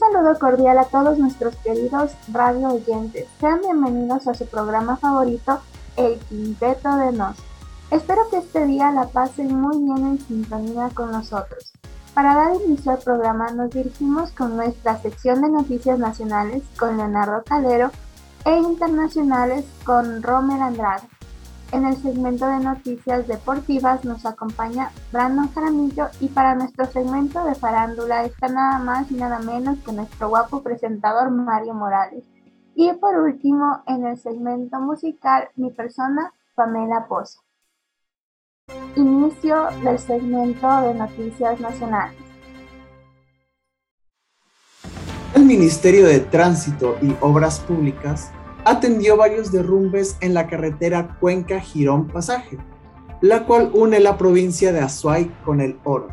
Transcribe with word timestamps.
saludo 0.00 0.38
cordial 0.38 0.78
a 0.78 0.84
todos 0.84 1.18
nuestros 1.18 1.54
queridos 1.56 2.12
radio 2.32 2.68
oyentes. 2.68 3.28
Sean 3.38 3.60
bienvenidos 3.60 4.26
a 4.26 4.32
su 4.32 4.46
programa 4.46 4.96
favorito, 4.96 5.60
El 5.94 6.18
Quinteto 6.20 6.96
de 6.96 7.12
Nos. 7.12 7.36
Espero 7.90 8.22
que 8.30 8.38
este 8.38 8.64
día 8.64 8.92
la 8.92 9.08
pasen 9.08 9.54
muy 9.54 9.76
bien 9.76 10.06
en 10.06 10.18
sintonía 10.18 10.88
con 10.94 11.12
nosotros. 11.12 11.72
Para 12.14 12.34
dar 12.34 12.54
inicio 12.64 12.92
al 12.92 12.98
programa 12.98 13.50
nos 13.50 13.70
dirigimos 13.72 14.30
con 14.30 14.56
nuestra 14.56 14.98
sección 15.02 15.42
de 15.42 15.50
noticias 15.50 15.98
nacionales 15.98 16.62
con 16.78 16.96
Leonardo 16.96 17.42
Calero 17.44 17.90
e 18.46 18.56
internacionales 18.56 19.66
con 19.84 20.22
Romer 20.22 20.62
Andrade. 20.62 21.08
En 21.72 21.84
el 21.84 21.96
segmento 21.96 22.48
de 22.48 22.58
noticias 22.58 23.28
deportivas 23.28 24.04
nos 24.04 24.26
acompaña 24.26 24.90
Brandon 25.12 25.52
Jaramillo 25.52 26.08
y 26.18 26.26
para 26.26 26.56
nuestro 26.56 26.84
segmento 26.86 27.44
de 27.44 27.54
farándula 27.54 28.24
está 28.24 28.48
nada 28.48 28.80
más 28.80 29.08
y 29.12 29.14
nada 29.14 29.38
menos 29.38 29.78
que 29.84 29.92
nuestro 29.92 30.28
guapo 30.28 30.64
presentador 30.64 31.30
Mario 31.30 31.74
Morales. 31.74 32.24
Y 32.74 32.92
por 32.94 33.16
último, 33.18 33.84
en 33.86 34.04
el 34.04 34.18
segmento 34.18 34.80
musical, 34.80 35.48
mi 35.54 35.70
persona, 35.70 36.32
Pamela 36.56 37.06
Pozo. 37.06 37.40
Inicio 38.96 39.68
del 39.84 40.00
segmento 40.00 40.80
de 40.80 40.94
noticias 40.94 41.60
nacionales. 41.60 42.18
El 45.36 45.44
Ministerio 45.44 46.06
de 46.06 46.18
Tránsito 46.18 46.96
y 47.00 47.14
Obras 47.20 47.60
Públicas 47.60 48.32
atendió 48.64 49.16
varios 49.16 49.52
derrumbes 49.52 50.16
en 50.20 50.34
la 50.34 50.46
carretera 50.46 51.16
Cuenca-Girón 51.20 52.08
Pasaje, 52.08 52.58
la 53.20 53.46
cual 53.46 53.70
une 53.74 54.00
la 54.00 54.16
provincia 54.16 54.72
de 54.72 54.80
Azuay 54.80 55.30
con 55.44 55.60
el 55.60 55.78
Oro. 55.84 56.08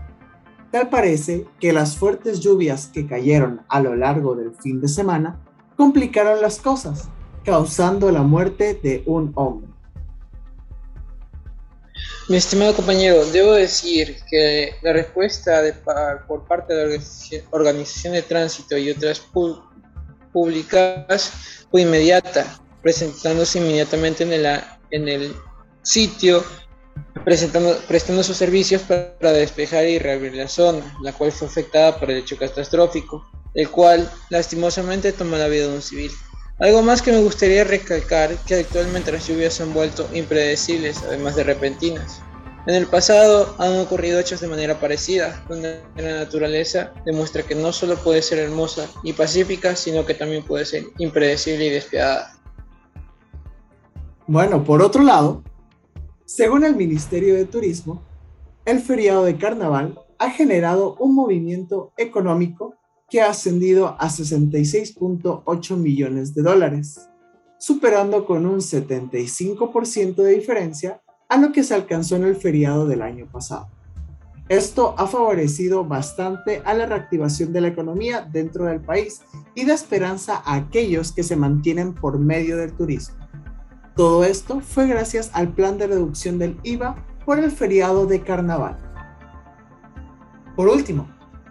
Tal 0.71 0.89
parece 0.89 1.45
que 1.59 1.71
las 1.73 1.97
fuertes 1.97 2.39
lluvias 2.39 2.87
que 2.87 3.07
cayeron 3.07 3.61
a 3.69 3.79
lo 3.79 3.95
largo 3.95 4.35
del 4.35 4.53
fin 4.53 4.81
de 4.81 4.87
semana 4.87 5.39
complicaron 5.77 6.41
las 6.41 6.59
cosas, 6.59 7.09
causando 7.45 8.11
la 8.11 8.23
muerte 8.23 8.77
de 8.81 9.03
un 9.05 9.31
hombre. 9.35 9.69
Mi 12.29 12.35
estimado 12.35 12.73
compañero, 12.73 13.25
debo 13.27 13.53
decir 13.53 14.17
que 14.29 14.73
la 14.81 14.91
respuesta 14.91 15.61
por 16.27 16.45
parte 16.45 16.73
de 16.73 16.97
la 16.97 17.03
Organización 17.51 18.13
de 18.13 18.21
Tránsito 18.21 18.77
y 18.77 18.91
otras 18.91 19.21
públicas 20.31 21.31
fue 21.71 21.81
inmediata, 21.81 22.45
presentándose 22.81 23.59
inmediatamente 23.59 24.23
en 24.23 24.33
el, 24.33 24.45
en 24.91 25.07
el 25.07 25.35
sitio, 25.81 26.43
presentando, 27.23 27.77
prestando 27.87 28.23
sus 28.23 28.37
servicios 28.37 28.81
para 28.83 29.31
despejar 29.33 29.85
y 29.85 29.99
reabrir 29.99 30.35
la 30.35 30.47
zona, 30.47 30.97
la 31.01 31.13
cual 31.13 31.31
fue 31.31 31.47
afectada 31.47 31.99
por 31.99 32.11
el 32.11 32.17
hecho 32.17 32.37
catastrófico, 32.37 33.25
el 33.53 33.69
cual 33.69 34.09
lastimosamente 34.29 35.13
tomó 35.13 35.37
la 35.37 35.47
vida 35.47 35.67
de 35.67 35.75
un 35.75 35.81
civil. 35.81 36.11
Algo 36.59 36.81
más 36.81 37.01
que 37.03 37.11
me 37.11 37.21
gustaría 37.21 37.63
recalcar 37.63 38.35
que 38.45 38.55
actualmente 38.55 39.11
las 39.11 39.27
lluvias 39.27 39.53
se 39.53 39.63
han 39.63 39.73
vuelto 39.73 40.09
impredecibles, 40.13 41.03
además 41.03 41.35
de 41.35 41.43
repentinas. 41.43 42.21
En 42.67 42.75
el 42.75 42.85
pasado 42.85 43.55
han 43.59 43.79
ocurrido 43.79 44.19
hechos 44.19 44.41
de 44.41 44.49
manera 44.49 44.77
parecida, 44.77 45.41
donde 45.47 45.79
la 45.95 46.17
naturaleza 46.17 46.91
demuestra 47.05 47.43
que 47.43 47.55
no 47.55 47.71
solo 47.71 47.95
puede 47.95 48.21
ser 48.21 48.39
hermosa 48.39 48.89
y 49.03 49.13
pacífica, 49.13 49.73
sino 49.77 50.05
que 50.05 50.13
también 50.13 50.43
puede 50.43 50.65
ser 50.65 50.83
impredecible 50.97 51.67
y 51.67 51.69
despiadada. 51.69 52.37
Bueno, 54.27 54.65
por 54.65 54.81
otro 54.81 55.01
lado, 55.01 55.43
según 56.25 56.65
el 56.65 56.75
Ministerio 56.75 57.35
de 57.35 57.45
Turismo, 57.45 58.03
el 58.65 58.81
feriado 58.81 59.23
de 59.23 59.37
carnaval 59.37 59.97
ha 60.19 60.29
generado 60.31 60.97
un 60.99 61.15
movimiento 61.15 61.93
económico 61.95 62.75
que 63.09 63.21
ha 63.21 63.29
ascendido 63.29 63.95
a 63.97 64.09
66.8 64.09 65.77
millones 65.77 66.35
de 66.35 66.41
dólares, 66.41 67.07
superando 67.59 68.25
con 68.25 68.45
un 68.45 68.57
75% 68.57 70.15
de 70.15 70.31
diferencia 70.31 71.01
a 71.29 71.37
lo 71.37 71.51
que 71.51 71.63
se 71.63 71.75
alcanzó 71.75 72.15
en 72.15 72.23
el 72.23 72.35
feriado 72.35 72.87
del 72.87 73.01
año 73.01 73.25
pasado. 73.25 73.69
Esto 74.49 74.95
ha 74.97 75.07
favorecido 75.07 75.83
bastante 75.83 76.61
a 76.63 76.73
la 76.73 76.85
reactivación 76.85 77.51
de 77.51 77.59
la 77.59 77.67
economía 77.67 78.21
dentro 78.21 78.65
del 78.65 78.79
país 78.79 79.21
y 79.55 79.65
da 79.65 79.73
esperanza 79.73 80.41
a 80.45 80.55
aquellos 80.55 81.11
que 81.11 81.23
se 81.23 81.35
mantienen 81.35 81.93
por 81.93 82.17
medio 82.17 82.55
del 82.55 82.71
turismo. 82.71 83.17
Todo 83.95 84.23
esto 84.23 84.61
fue 84.61 84.87
gracias 84.87 85.31
al 85.33 85.53
plan 85.53 85.77
de 85.77 85.87
reducción 85.87 86.39
del 86.39 86.57
IVA 86.63 86.95
por 87.25 87.39
el 87.39 87.51
feriado 87.51 88.05
de 88.05 88.21
carnaval. 88.21 88.77
Por 90.55 90.69
último, 90.69 91.09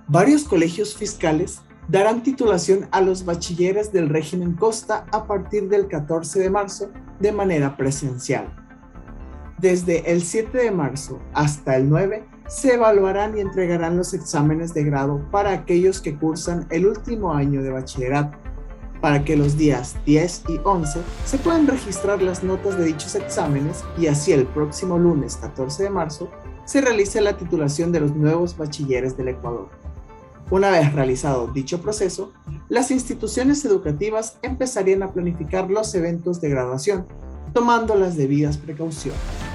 varios 0.08 0.44
colegios 0.44 0.96
fiscales 0.96 1.60
darán 1.88 2.22
titulación 2.22 2.88
a 2.92 3.02
los 3.02 3.26
bachilleres 3.26 3.92
del 3.92 4.08
régimen 4.08 4.54
Costa 4.54 5.04
a 5.12 5.26
partir 5.26 5.68
del 5.68 5.86
14 5.86 6.40
de 6.40 6.50
marzo 6.50 6.90
de 7.20 7.32
manera 7.32 7.76
presencial. 7.76 8.65
Desde 9.58 10.12
el 10.12 10.22
7 10.22 10.58
de 10.58 10.70
marzo 10.70 11.18
hasta 11.32 11.76
el 11.76 11.88
9 11.88 12.24
se 12.46 12.74
evaluarán 12.74 13.38
y 13.38 13.40
entregarán 13.40 13.96
los 13.96 14.12
exámenes 14.12 14.74
de 14.74 14.84
grado 14.84 15.24
para 15.30 15.52
aquellos 15.52 16.02
que 16.02 16.14
cursan 16.14 16.66
el 16.70 16.86
último 16.86 17.32
año 17.32 17.62
de 17.62 17.70
bachillerato, 17.70 18.36
para 19.00 19.24
que 19.24 19.34
los 19.34 19.56
días 19.56 19.96
10 20.04 20.44
y 20.48 20.60
11 20.62 21.00
se 21.24 21.38
puedan 21.38 21.66
registrar 21.66 22.20
las 22.20 22.44
notas 22.44 22.76
de 22.76 22.84
dichos 22.84 23.14
exámenes 23.14 23.82
y 23.96 24.08
así 24.08 24.32
el 24.32 24.46
próximo 24.46 24.98
lunes 24.98 25.38
14 25.38 25.84
de 25.84 25.90
marzo 25.90 26.30
se 26.66 26.82
realice 26.82 27.22
la 27.22 27.38
titulación 27.38 27.92
de 27.92 28.00
los 28.00 28.14
nuevos 28.14 28.58
bachilleres 28.58 29.16
del 29.16 29.28
Ecuador. 29.28 29.70
Una 30.50 30.70
vez 30.70 30.92
realizado 30.92 31.46
dicho 31.48 31.80
proceso, 31.80 32.32
las 32.68 32.90
instituciones 32.90 33.64
educativas 33.64 34.38
empezarían 34.42 35.02
a 35.02 35.12
planificar 35.12 35.70
los 35.70 35.94
eventos 35.94 36.42
de 36.42 36.50
graduación, 36.50 37.06
tomando 37.54 37.96
las 37.96 38.16
debidas 38.16 38.58
precauciones. 38.58 39.45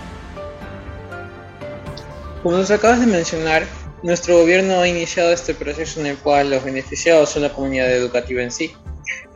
Como 2.44 2.57
nos 2.57 2.72
acabas 2.72 3.00
de 3.00 3.06
mencionar, 3.06 3.68
nuestro 4.02 4.40
gobierno 4.40 4.79
ha 4.79 4.88
iniciado 4.88 5.31
este 5.31 5.53
proceso 5.53 6.00
en 6.00 6.07
el 6.07 6.18
cual 6.18 6.50
los 6.50 6.63
beneficiados 6.63 7.29
son 7.29 7.44
la 7.44 7.53
comunidad 7.53 7.91
educativa 7.91 8.41
en 8.41 8.50
sí, 8.50 8.75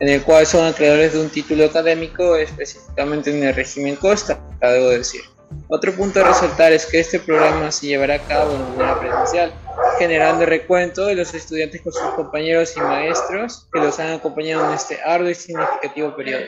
en 0.00 0.08
el 0.08 0.22
cual 0.24 0.44
son 0.44 0.66
acreedores 0.66 1.12
de 1.12 1.20
un 1.20 1.30
título 1.30 1.66
académico 1.66 2.34
específicamente 2.34 3.30
en 3.30 3.44
el 3.44 3.54
régimen 3.54 3.94
Costa, 3.94 4.40
debo 4.60 4.88
decir. 4.88 5.20
Otro 5.68 5.94
punto 5.94 6.20
a 6.20 6.24
resaltar 6.24 6.72
es 6.72 6.86
que 6.86 6.98
este 6.98 7.20
programa 7.20 7.70
se 7.70 7.86
llevará 7.86 8.16
a 8.16 8.26
cabo 8.26 8.54
de 8.54 8.58
manera 8.58 8.98
presencial, 8.98 9.52
generando 10.00 10.44
recuento 10.44 11.06
de 11.06 11.14
los 11.14 11.32
estudiantes 11.32 11.82
con 11.82 11.92
sus 11.92 12.10
compañeros 12.16 12.76
y 12.76 12.80
maestros 12.80 13.68
que 13.72 13.78
los 13.78 14.00
han 14.00 14.14
acompañado 14.14 14.66
en 14.66 14.74
este 14.74 15.00
arduo 15.00 15.30
y 15.30 15.34
significativo 15.36 16.16
periodo. 16.16 16.46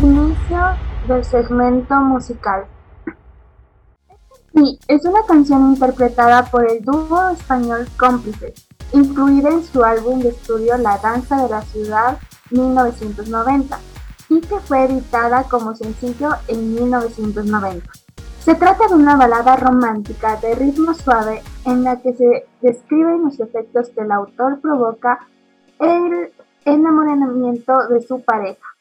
Inicio 0.00 0.78
del 1.06 1.22
segmento 1.22 1.94
musical. 1.96 2.66
Sí, 4.54 4.78
es 4.86 5.04
una 5.06 5.22
canción 5.26 5.70
interpretada 5.70 6.44
por 6.44 6.70
el 6.70 6.84
dúo 6.84 7.30
español 7.30 7.88
Cómplices, 7.96 8.68
incluida 8.92 9.48
en 9.48 9.64
su 9.64 9.82
álbum 9.82 10.20
de 10.20 10.28
estudio 10.28 10.76
La 10.76 10.98
Danza 10.98 11.42
de 11.42 11.48
la 11.48 11.62
Ciudad 11.62 12.18
1990 12.50 13.78
y 14.28 14.40
que 14.42 14.60
fue 14.60 14.84
editada 14.84 15.44
como 15.44 15.74
sencillo 15.74 16.32
en 16.48 16.74
1990. 16.74 17.90
Se 18.40 18.54
trata 18.54 18.88
de 18.88 18.94
una 18.94 19.16
balada 19.16 19.56
romántica 19.56 20.36
de 20.36 20.54
ritmo 20.54 20.92
suave 20.92 21.42
en 21.64 21.84
la 21.84 22.02
que 22.02 22.12
se 22.12 22.46
describen 22.60 23.24
los 23.24 23.40
efectos 23.40 23.88
que 23.90 24.02
el 24.02 24.12
autor 24.12 24.60
provoca 24.60 25.28
el 25.78 26.30
enamoramiento 26.66 27.88
de 27.88 28.02
su 28.02 28.20
pareja. 28.20 28.71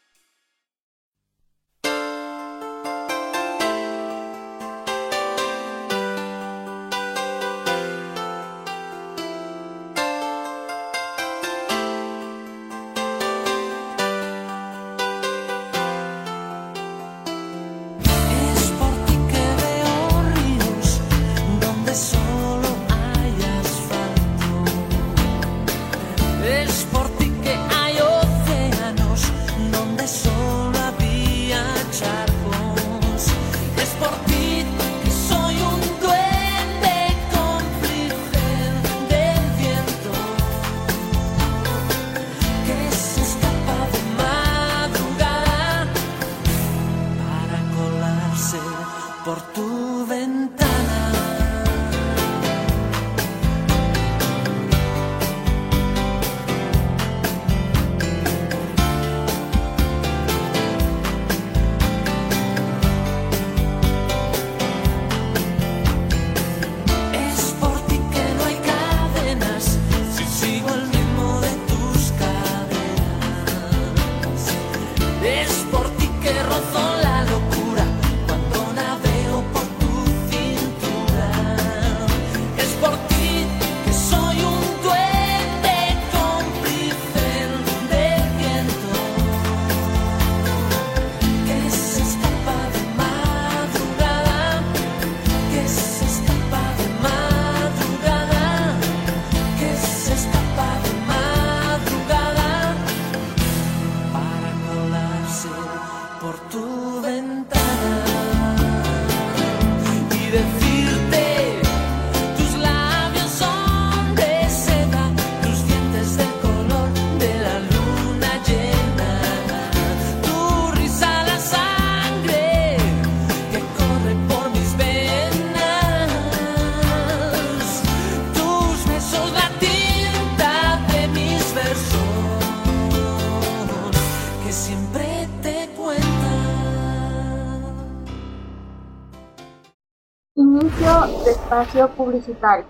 Publicitario. 141.96 142.66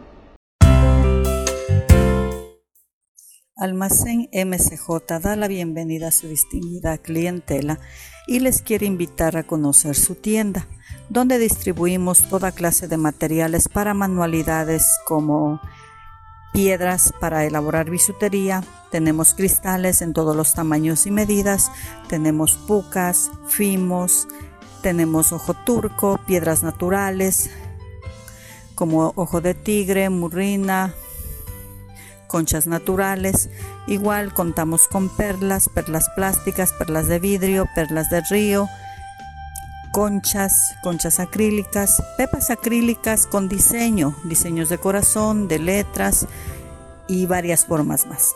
Almacén 3.56 4.28
MCJ 4.34 5.20
da 5.22 5.36
la 5.36 5.48
bienvenida 5.48 6.08
a 6.08 6.12
su 6.12 6.28
distinguida 6.28 6.98
clientela 6.98 7.80
y 8.28 8.40
les 8.40 8.62
quiere 8.62 8.88
invitar 8.88 9.38
a 9.38 9.44
conocer 9.44 9.96
su 9.96 10.16
tienda, 10.16 10.68
donde 11.10 11.38
distribuimos 11.38 12.28
toda 12.28 12.52
clase 12.52 12.88
de 12.88 12.98
materiales 12.98 13.70
para 13.70 13.94
manualidades 13.94 14.98
como 15.06 15.62
piedras 16.54 17.14
para 17.20 17.46
elaborar 17.46 17.90
bisutería, 17.90 18.64
tenemos 18.90 19.34
cristales 19.36 20.02
en 20.02 20.14
todos 20.14 20.36
los 20.36 20.54
tamaños 20.54 21.06
y 21.06 21.12
medidas, 21.12 21.72
tenemos 22.10 22.58
pucas, 22.58 23.32
fimos, 23.48 24.28
tenemos 24.82 25.32
ojo 25.32 25.54
turco, 25.54 26.20
piedras 26.26 26.64
naturales 26.64 27.52
como 28.82 29.14
ojo 29.16 29.42
de 29.42 29.54
tigre, 29.54 30.10
murrina, 30.10 30.96
conchas 32.26 32.66
naturales. 32.66 33.52
Igual 33.86 34.34
contamos 34.34 34.88
con 34.88 35.08
perlas, 35.08 35.70
perlas 35.70 36.10
plásticas, 36.16 36.74
perlas 36.74 37.08
de 37.08 37.20
vidrio, 37.20 37.68
perlas 37.76 38.10
de 38.10 38.22
río, 38.22 38.68
conchas, 39.92 40.74
conchas 40.82 41.20
acrílicas, 41.20 42.02
pepas 42.18 42.50
acrílicas 42.50 43.28
con 43.28 43.48
diseño, 43.48 44.16
diseños 44.24 44.68
de 44.70 44.80
corazón, 44.80 45.48
de 45.48 45.60
letras 45.60 46.26
y 47.08 47.28
varias 47.28 47.68
formas 47.68 48.08
más. 48.08 48.34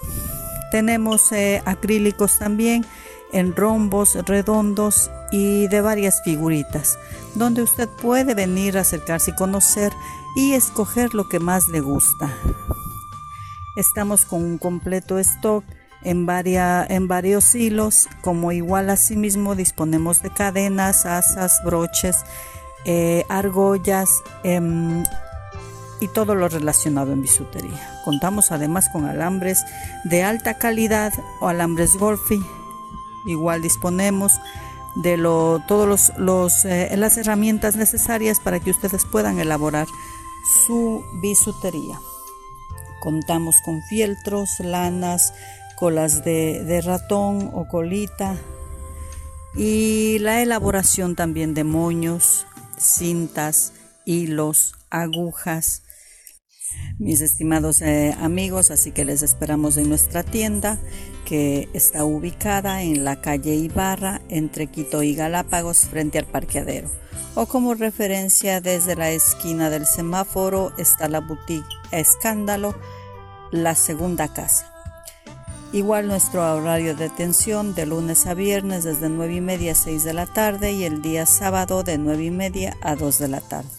Tenemos 0.70 1.32
eh, 1.32 1.64
acrílicos 1.66 2.38
también 2.38 2.86
en 3.34 3.56
rombos 3.56 4.14
redondos 4.28 5.10
y 5.32 5.68
de 5.70 5.82
varias 5.82 6.22
figuritas, 6.24 7.00
donde 7.34 7.64
usted 7.64 7.90
puede 7.90 8.36
venir 8.36 8.78
a 8.78 8.82
acercarse 8.82 9.32
y 9.32 9.36
conocer 9.36 9.92
y 10.36 10.54
escoger 10.54 11.14
lo 11.14 11.28
que 11.30 11.40
más 11.40 11.70
le 11.70 11.82
gusta. 11.82 12.32
Estamos 13.76 14.26
con 14.26 14.44
un 14.44 14.58
completo 14.58 15.18
stock 15.20 15.64
en, 16.04 16.28
en 16.30 17.08
varios 17.08 17.56
hilos, 17.56 18.08
como 18.22 18.52
igual 18.52 18.90
asimismo 18.90 19.56
disponemos 19.56 20.22
de 20.22 20.30
cadenas, 20.30 21.06
asas, 21.06 21.62
broches, 21.66 22.18
eh, 22.86 23.26
argollas 23.30 24.22
em, 24.44 25.04
y 26.00 26.08
todo 26.10 26.36
lo 26.36 26.48
relacionado 26.48 27.12
en 27.12 27.22
bisutería. 27.22 28.00
Contamos 28.06 28.52
además 28.52 28.88
con 28.90 29.06
alambres 29.06 29.64
de 30.04 30.24
alta 30.24 30.58
calidad 30.60 31.12
o 31.42 31.48
alambres 31.48 31.96
golfi. 31.96 32.40
Igual 33.26 33.64
disponemos 33.64 34.34
de 34.96 35.18
todas 35.68 36.14
los, 36.18 36.66
eh, 36.66 36.94
las 36.96 37.18
herramientas 37.18 37.76
necesarias 37.76 38.40
para 38.40 38.60
que 38.60 38.70
ustedes 38.70 39.06
puedan 39.06 39.40
elaborar 39.40 39.88
su 40.46 41.04
bisutería. 41.22 42.00
Contamos 43.02 43.62
con 43.64 43.82
fieltros, 43.84 44.60
lanas, 44.60 45.34
colas 45.76 46.24
de, 46.24 46.82
ratón 46.84 47.52
o 47.54 47.68
colita 47.68 48.38
y 49.56 50.18
la 50.20 50.42
elaboración 50.42 51.16
también 51.16 51.54
de 51.54 51.64
moños, 51.64 52.46
cintas, 52.78 53.74
hilos, 54.06 54.76
agujas. 54.90 55.84
Mis 56.98 57.22
estimados 57.22 57.82
eh, 57.82 58.16
amigos, 58.22 58.72
así 58.72 58.92
que 58.92 59.04
les 59.04 59.22
esperamos 59.22 59.78
en 59.78 59.90
nuestra 59.90 60.24
tienda 60.24 60.80
que 61.26 61.68
está 61.74 62.06
ubicada 62.06 62.84
en 62.84 63.04
la 63.04 63.20
calle 63.20 63.56
Ibarra 63.56 64.22
entre 64.30 64.68
Quito 64.68 65.04
y 65.04 65.16
Galápagos 65.16 65.80
frente 65.80 66.20
al 66.20 66.26
parqueadero. 66.26 66.90
O 67.36 67.48
como 67.48 67.74
referencia 67.74 68.62
desde 68.62 68.96
la 68.96 69.12
esquina 69.12 69.70
del 69.70 69.86
semáforo 69.86 70.72
está 70.78 71.10
la 71.10 71.20
boutique 71.20 71.68
Escándalo 71.92 72.76
la 73.52 73.76
segunda 73.76 74.28
casa. 74.30 74.72
Igual 75.74 76.08
nuestro 76.08 76.56
horario 76.56 76.96
de 76.96 77.06
atención 77.06 77.76
de 77.76 77.86
lunes 77.86 78.28
a 78.28 78.34
viernes 78.34 78.86
desde 78.86 79.10
9 79.10 79.36
y 79.36 79.42
media 79.42 79.74
a 79.74 79.76
6 79.76 80.04
de 80.06 80.14
la 80.14 80.26
tarde 80.26 80.72
y 80.72 80.86
el 80.86 81.02
día 81.02 81.26
sábado 81.26 81.84
de 81.84 81.98
9 81.98 82.24
y 82.24 82.32
media 82.32 82.78
a 82.82 82.96
2 82.96 83.20
de 83.20 83.28
la 83.28 83.42
tarde. 83.42 83.70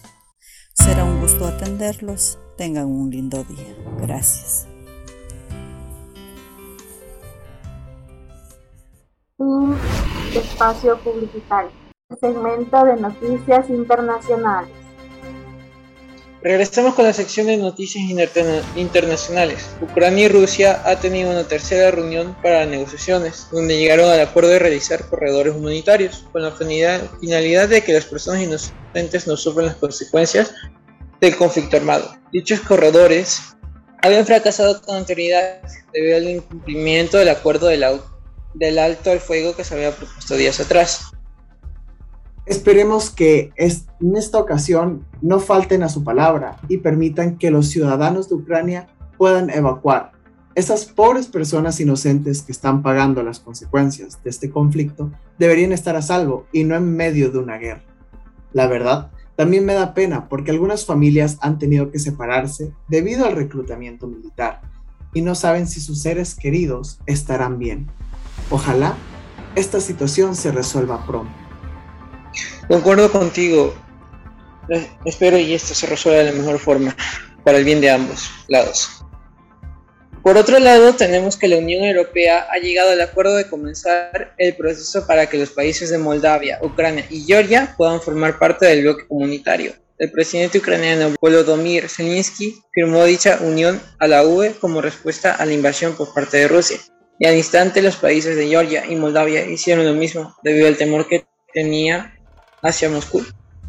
Será 0.75 1.05
un 1.05 1.21
gusto 1.21 1.47
atenderlos. 1.47 2.39
Tengan 2.57 2.87
un 2.87 3.11
lindo 3.11 3.45
día. 3.45 3.77
Gracias. 4.01 4.67
espacio 10.57 10.99
publicitario. 11.01 11.71
Segmento 12.21 12.85
de 12.85 12.97
noticias 12.97 13.69
internacionales. 13.69 14.71
Regresamos 16.43 16.95
con 16.95 17.05
la 17.05 17.13
sección 17.13 17.49
de 17.49 17.57
noticias 17.57 18.05
internacionales. 18.77 19.69
Ucrania 19.83 20.27
y 20.27 20.29
Rusia 20.29 20.81
han 20.85 21.01
tenido 21.01 21.31
una 21.31 21.45
tercera 21.45 21.91
reunión 21.91 22.37
para 22.43 22.65
negociaciones, 22.65 23.49
donde 23.51 23.79
llegaron 23.79 24.09
al 24.09 24.21
acuerdo 24.21 24.51
de 24.51 24.61
realizar 24.61 25.09
corredores 25.09 25.55
humanitarios, 25.55 26.25
con 26.33 26.43
la 26.43 26.53
finalidad 26.53 27.69
de 27.69 27.83
que 27.83 27.93
las 27.93 28.05
personas 28.05 28.43
inocentes 28.43 29.27
no 29.27 29.37
sufran 29.37 29.67
las 29.67 29.77
consecuencias 29.77 30.55
del 31.21 31.37
conflicto 31.37 31.77
armado. 31.77 32.15
Dichos 32.33 32.61
corredores 32.61 33.57
habían 34.03 34.27
fracasado 34.27 34.81
con 34.83 34.97
anterioridad 34.97 35.61
debido 35.93 36.17
al 36.17 36.29
incumplimiento 36.29 37.19
del 37.19 37.29
acuerdo 37.29 37.67
del, 37.67 37.85
del 38.55 38.79
alto 38.79 39.11
al 39.11 39.21
fuego 39.21 39.55
que 39.57 39.65
se 39.65 39.75
había 39.75 39.93
propuesto 39.93 40.35
días 40.37 40.61
atrás. 40.61 41.13
Esperemos 42.47 43.11
que 43.11 43.53
en 43.57 44.17
esta 44.17 44.39
ocasión 44.39 45.05
no 45.21 45.41
falten 45.41 45.83
a 45.83 45.89
su 45.89 46.05
palabra 46.05 46.59
y 46.69 46.79
permitan 46.79 47.39
que 47.39 47.51
los 47.51 47.69
ciudadanos 47.69 48.29
de 48.29 48.37
Ucrania 48.37 48.87
puedan 49.19 49.51
evacuar. 49.51 50.13
Esas 50.55 50.87
pobres 50.87 51.27
personas 51.27 51.81
inocentes 51.81 52.43
que 52.43 52.53
están 52.53 52.83
pagando 52.83 53.23
las 53.23 53.41
consecuencias 53.41 54.23
de 54.23 54.31
este 54.31 54.51
conflicto 54.51 55.11
deberían 55.39 55.73
estar 55.73 55.97
a 55.97 56.03
salvo 56.03 56.47
y 56.53 56.65
no 56.65 56.77
en 56.77 56.97
medio 56.97 57.31
de 57.31 57.39
una 57.39 57.59
guerra. 57.59 57.83
La 58.53 58.67
verdad, 58.69 59.11
también 59.37 59.65
me 59.65 59.75
da 59.75 59.95
pena 59.95 60.29
porque 60.29 60.51
algunas 60.51 60.87
familias 60.87 61.39
han 61.41 61.59
tenido 61.59 61.91
que 61.91 61.99
separarse 61.99 62.73
debido 62.89 63.27
al 63.27 63.37
reclutamiento 63.37 64.07
militar 64.07 64.63
y 65.13 65.23
no 65.23 65.35
saben 65.35 65.67
si 65.67 65.81
sus 65.81 66.03
seres 66.03 66.35
queridos 66.35 66.99
estarán 67.07 67.59
bien. 67.59 67.87
Ojalá 68.51 68.97
esta 69.55 69.81
situación 69.81 70.37
se 70.37 70.53
resuelva 70.53 71.07
pronto. 71.07 71.33
Concuerdo 72.69 73.11
contigo. 73.11 73.75
Eh, 74.69 74.91
espero 75.05 75.39
y 75.39 75.55
esto 75.55 75.75
se 75.75 75.87
resuelva 75.87 76.23
de 76.23 76.33
la 76.33 76.39
mejor 76.39 76.59
forma, 76.59 76.95
para 77.45 77.59
el 77.59 77.65
bien 77.65 77.81
de 77.81 77.91
ambos 77.91 78.31
lados. 78.49 79.06
Por 80.27 80.39
otro 80.39 80.59
lado, 80.59 80.93
tenemos 80.93 81.37
que 81.37 81.47
la 81.47 81.57
Unión 81.57 81.85
Europea 81.85 82.49
ha 82.51 82.59
llegado 82.59 82.91
al 82.91 83.01
acuerdo 83.01 83.37
de 83.37 83.47
comenzar 83.47 84.35
el 84.39 84.57
proceso 84.57 85.07
para 85.07 85.27
que 85.27 85.39
los 85.39 85.51
países 85.51 85.91
de 85.91 85.99
Moldavia, 85.99 86.59
Ucrania 86.63 87.07
y 87.09 87.23
Georgia 87.23 87.77
puedan 87.77 88.01
formar 88.01 88.37
parte 88.37 88.67
del 88.67 88.83
bloque 88.83 89.07
comunitario. 89.07 89.75
El 90.01 90.11
presidente 90.11 90.59
ucraniano 90.59 91.15
Volodymyr 91.21 91.89
Zelensky 91.89 92.61
firmó 92.73 93.05
dicha 93.05 93.39
unión 93.41 93.81
a 94.01 94.09
la 94.09 94.27
UE 94.27 94.57
como 94.61 94.81
respuesta 94.81 95.31
a 95.31 95.47
la 95.47 95.53
invasión 95.53 95.95
por 95.95 96.13
parte 96.13 96.39
de 96.39 96.49
Rusia. 96.49 96.79
Y 97.21 97.27
al 97.27 97.37
instante 97.37 97.81
los 97.81 97.95
países 97.95 98.35
de 98.35 98.49
Georgia 98.49 98.85
y 98.85 98.97
Moldavia 98.97 99.47
hicieron 99.47 99.87
lo 99.87 99.95
mismo 99.95 100.35
debido 100.43 100.67
al 100.67 100.77
temor 100.77 101.07
que 101.07 101.25
tenía 101.55 102.19
hacia 102.63 102.91
Moscú. 102.91 103.25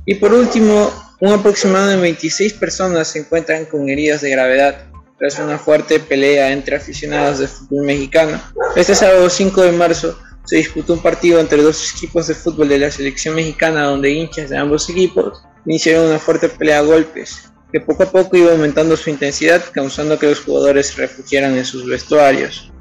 Y 0.08 0.16
por 0.16 0.34
último, 0.34 0.92
un 1.22 1.34
aproximado 1.34 1.86
de 1.86 1.98
26 1.98 2.54
personas 2.54 3.10
se 3.10 3.20
encuentran 3.20 3.66
con 3.66 3.88
heridas 3.90 4.22
de 4.22 4.32
gravedad 4.32 4.88
tras 5.17 5.39
una 5.39 5.57
fuerte 5.57 6.00
pelea 6.00 6.51
entre 6.51 6.75
aficionados 6.75 7.39
de 7.39 7.47
fútbol 7.47 7.86
mexicano. 7.86 8.41
Este 8.75 8.95
sábado 8.95 9.29
5 9.29 9.62
de 9.63 9.71
marzo 9.71 10.17
se 10.45 10.57
disputó 10.57 10.93
un 10.93 11.01
partido 11.01 11.39
entre 11.39 11.62
dos 11.62 11.93
equipos 11.95 12.27
de 12.27 12.36
fútbol 12.36 12.69
de 12.69 12.79
la 12.79 12.91
selección 12.91 13.36
mexicana 13.36 13.83
donde 13.83 14.12
hinchas 14.12 14.50
de 14.50 14.57
ambos 14.57 14.89
equipos 14.89 15.43
iniciaron 15.65 16.07
una 16.07 16.19
fuerte 16.19 16.47
pelea 16.47 16.79
a 16.79 16.81
golpes 16.81 17.51
que 17.71 17.81
poco 17.81 18.03
a 18.03 18.12
poco 18.12 18.38
iba 18.38 18.51
aumentando 18.51 18.95
su 18.95 19.09
intensidad 19.09 19.62
causando 19.74 20.17
que 20.17 20.27
los 20.27 20.39
jugadores 20.39 20.88
se 20.88 21.01
refugiaran 21.01 21.57
en 21.57 21.65
sus 21.65 21.86
vestuarios 21.86 22.71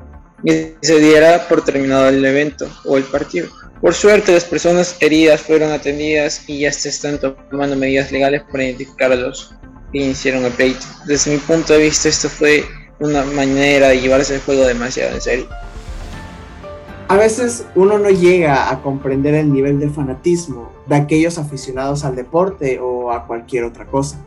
y 0.45 0.75
se 0.81 1.01
diera 1.01 1.49
por 1.49 1.65
terminado 1.65 2.09
el 2.09 2.25
evento 2.25 2.69
o 2.85 2.97
el 2.97 3.05
partido. 3.05 3.49
Por 3.81 3.95
suerte, 3.95 4.33
las 4.33 4.45
personas 4.45 4.97
heridas 5.01 5.41
fueron 5.41 5.73
atendidas 5.73 6.45
y 6.47 6.61
ya 6.61 6.73
se 6.73 6.89
están 6.89 7.19
tomando 7.19 7.77
medidas 7.77 8.13
legales 8.13 8.43
para 8.51 8.65
identificar 8.65 9.11
que 9.93 9.99
iniciaron 9.99 10.45
el 10.45 10.53
pleito. 10.53 10.87
Desde 11.07 11.33
mi 11.33 11.39
punto 11.39 11.73
de 11.73 11.85
vista, 11.85 12.09
esto 12.09 12.29
fue 12.29 12.65
una 13.01 13.25
manera 13.25 13.89
de 13.89 14.01
llevarse 14.01 14.37
el 14.37 14.41
juego 14.41 14.65
demasiado 14.65 15.15
en 15.15 15.21
serio. 15.21 15.49
A 17.09 17.17
veces 17.17 17.65
uno 17.77 17.99
no 17.99 18.11
llega 18.11 18.69
a 18.71 18.83
comprender 18.83 19.35
el 19.35 19.53
nivel 19.53 19.79
de 19.79 19.89
fanatismo 19.89 20.73
de 20.89 20.97
aquellos 20.97 21.39
aficionados 21.39 22.05
al 22.05 22.17
deporte 22.17 22.81
o 22.81 23.13
a 23.13 23.27
cualquier 23.27 23.63
otra 23.63 23.87
cosa. 23.87 24.21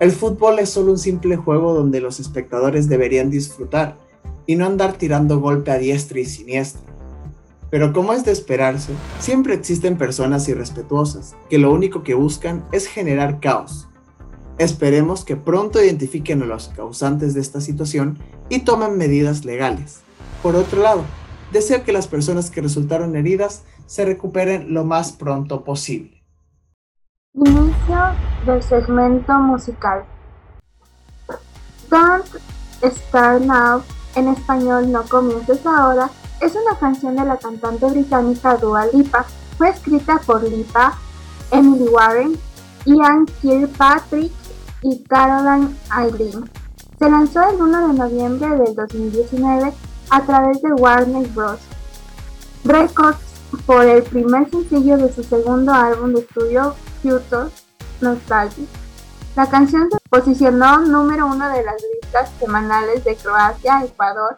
El 0.00 0.10
fútbol 0.10 0.58
es 0.58 0.70
solo 0.70 0.92
un 0.92 0.98
simple 0.98 1.36
juego 1.36 1.74
donde 1.74 2.00
los 2.00 2.18
espectadores 2.18 2.88
deberían 2.88 3.30
disfrutar 3.30 3.98
y 4.46 4.56
no 4.56 4.66
andar 4.66 4.94
tirando 4.94 5.38
golpe 5.38 5.70
a 5.70 5.78
diestra 5.78 6.18
y 6.18 6.24
siniestra. 6.24 6.82
Pero 7.70 7.92
como 7.92 8.12
es 8.12 8.24
de 8.24 8.32
esperarse, 8.32 8.92
siempre 9.20 9.54
existen 9.54 9.98
personas 9.98 10.48
irrespetuosas 10.48 11.36
que 11.50 11.58
lo 11.58 11.72
único 11.72 12.02
que 12.02 12.14
buscan 12.14 12.64
es 12.72 12.86
generar 12.86 13.40
caos. 13.40 13.88
Esperemos 14.58 15.24
que 15.24 15.36
pronto 15.36 15.80
identifiquen 15.80 16.42
a 16.42 16.46
los 16.46 16.68
causantes 16.70 17.32
de 17.32 17.40
esta 17.40 17.60
situación 17.60 18.18
y 18.48 18.60
tomen 18.60 18.98
medidas 18.98 19.44
legales. 19.44 20.00
Por 20.42 20.56
otro 20.56 20.82
lado, 20.82 21.04
deseo 21.52 21.84
que 21.84 21.92
las 21.92 22.08
personas 22.08 22.50
que 22.50 22.60
resultaron 22.60 23.14
heridas 23.14 23.62
se 23.86 24.04
recuperen 24.04 24.74
lo 24.74 24.84
más 24.84 25.12
pronto 25.12 25.62
posible. 25.62 26.24
Inicio 27.34 28.00
del 28.46 28.60
segmento 28.64 29.32
musical. 29.34 30.04
Don't 31.88 32.26
Start 32.82 33.42
Now, 33.42 33.82
en 34.16 34.26
español 34.26 34.90
No 34.90 35.04
Comiences 35.04 35.64
Ahora, 35.64 36.10
es 36.40 36.56
una 36.56 36.76
canción 36.80 37.14
de 37.14 37.24
la 37.24 37.36
cantante 37.36 37.86
británica 37.86 38.56
Dua 38.56 38.86
Lipa. 38.92 39.24
Fue 39.56 39.68
escrita 39.70 40.20
por 40.26 40.42
Lipa, 40.42 40.98
Emily 41.52 41.88
Warren, 41.88 42.36
Ian 42.84 43.26
Kirkpatrick 43.40 44.32
y 44.82 45.02
Caroline 45.04 45.74
Eileen. 45.96 46.50
Se 46.98 47.10
lanzó 47.10 47.48
el 47.48 47.60
1 47.60 47.88
de 47.88 47.94
noviembre 47.94 48.48
del 48.56 48.74
2019 48.74 49.72
a 50.10 50.22
través 50.22 50.60
de 50.62 50.72
Warner 50.72 51.28
Bros. 51.28 51.60
Records 52.64 53.18
por 53.66 53.84
el 53.84 54.02
primer 54.02 54.50
sencillo 54.50 54.98
de 54.98 55.12
su 55.12 55.22
segundo 55.22 55.72
álbum 55.72 56.12
de 56.12 56.20
estudio 56.20 56.74
Future 57.02 57.50
Nostalgia. 58.00 58.64
La 59.36 59.48
canción 59.48 59.88
se 59.90 59.98
posicionó 60.10 60.80
número 60.80 61.26
uno 61.26 61.48
de 61.48 61.62
las 61.62 61.76
listas 61.94 62.30
semanales 62.40 63.04
de 63.04 63.14
Croacia, 63.16 63.84
Ecuador, 63.84 64.36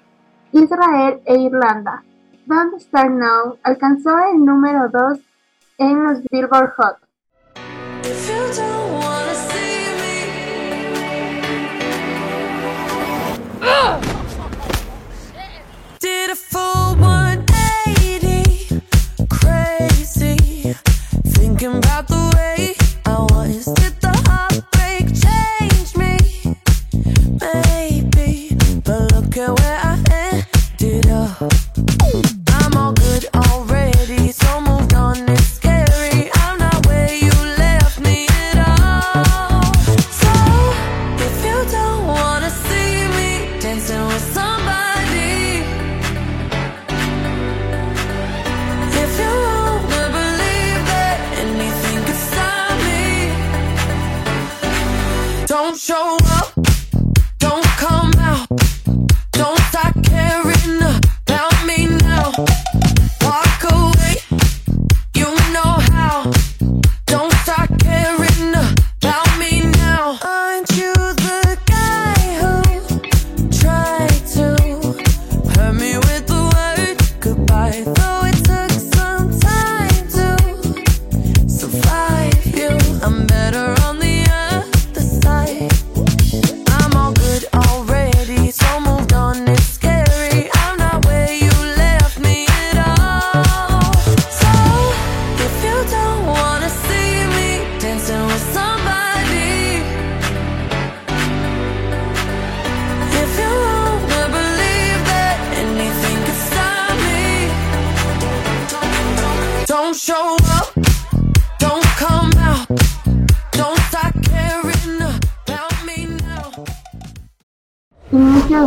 Israel 0.52 1.20
e 1.24 1.38
Irlanda. 1.38 2.02
Don't 2.46 2.78
Start 2.80 3.10
Now 3.10 3.58
alcanzó 3.62 4.10
el 4.32 4.44
número 4.44 4.88
2 4.90 5.18
en 5.78 6.04
los 6.04 6.22
Billboard 6.30 6.74
Hot. 6.76 7.09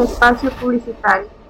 Espacio 0.04 0.52
publicitario. 0.52 1.43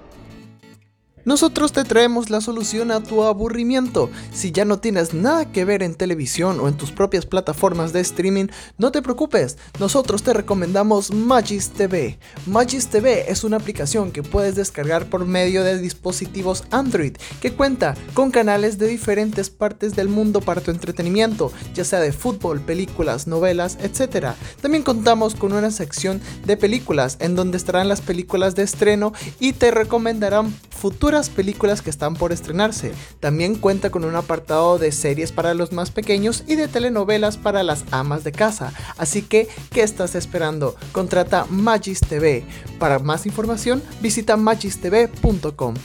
Nosotros 1.25 1.71
te 1.71 1.85
traemos 1.85 2.29
la 2.29 2.41
solución 2.41 2.91
a 2.91 3.01
tu 3.01 3.23
aburrimiento. 3.23 4.09
Si 4.33 4.51
ya 4.51 4.65
no 4.65 4.79
tienes 4.79 5.13
nada 5.13 5.49
que 5.49 5.63
ver 5.63 5.81
en 5.81 5.95
televisión 5.95 6.59
o 6.59 6.67
en 6.67 6.75
tus 6.75 6.91
propias 6.91 7.25
plataformas 7.25 7.93
de 7.93 8.01
streaming, 8.01 8.47
no 8.77 8.91
te 8.91 9.01
preocupes, 9.01 9.57
nosotros 9.79 10.23
te 10.23 10.33
recomendamos 10.33 11.13
Magis 11.13 11.69
TV. 11.69 12.19
Magis 12.45 12.87
TV 12.87 13.31
es 13.31 13.45
una 13.45 13.55
aplicación 13.55 14.11
que 14.11 14.21
puedes 14.21 14.55
descargar 14.55 15.05
por 15.05 15.25
medio 15.25 15.63
de 15.63 15.79
dispositivos 15.79 16.65
Android 16.71 17.15
que 17.41 17.53
cuenta 17.53 17.95
con 18.13 18.29
canales 18.29 18.77
de 18.77 18.87
diferentes 18.87 19.49
partes 19.49 19.95
del 19.95 20.09
mundo 20.09 20.41
para 20.41 20.59
tu 20.59 20.71
entretenimiento, 20.71 21.53
ya 21.73 21.85
sea 21.85 22.01
de 22.01 22.11
fútbol, 22.11 22.59
películas, 22.59 23.27
novelas, 23.27 23.77
etc. 23.81 24.33
También 24.61 24.83
contamos 24.83 25.35
con 25.35 25.53
una 25.53 25.71
sección 25.71 26.19
de 26.45 26.57
películas 26.57 27.15
en 27.21 27.35
donde 27.35 27.55
estarán 27.55 27.87
las 27.87 28.01
películas 28.01 28.55
de 28.55 28.63
estreno 28.63 29.13
y 29.39 29.53
te 29.53 29.71
recomendarán 29.71 30.53
futuras 30.83 31.12
películas 31.29 31.81
que 31.81 31.89
están 31.89 32.15
por 32.15 32.31
estrenarse. 32.31 32.93
También 33.19 33.55
cuenta 33.55 33.89
con 33.89 34.03
un 34.03 34.15
apartado 34.15 34.79
de 34.79 34.91
series 34.91 35.31
para 35.31 35.53
los 35.53 35.71
más 35.71 35.91
pequeños 35.91 36.43
y 36.47 36.55
de 36.55 36.67
telenovelas 36.67 37.37
para 37.37 37.63
las 37.63 37.85
amas 37.91 38.23
de 38.23 38.31
casa. 38.31 38.73
Así 38.97 39.21
que, 39.21 39.47
¿qué 39.71 39.83
estás 39.83 40.15
esperando? 40.15 40.75
Contrata 40.91 41.45
Magis 41.49 41.99
TV. 41.99 42.45
Para 42.79 42.99
más 42.99 43.25
información, 43.25 43.81
visita 44.01 44.37
magistv.com. 44.37 45.75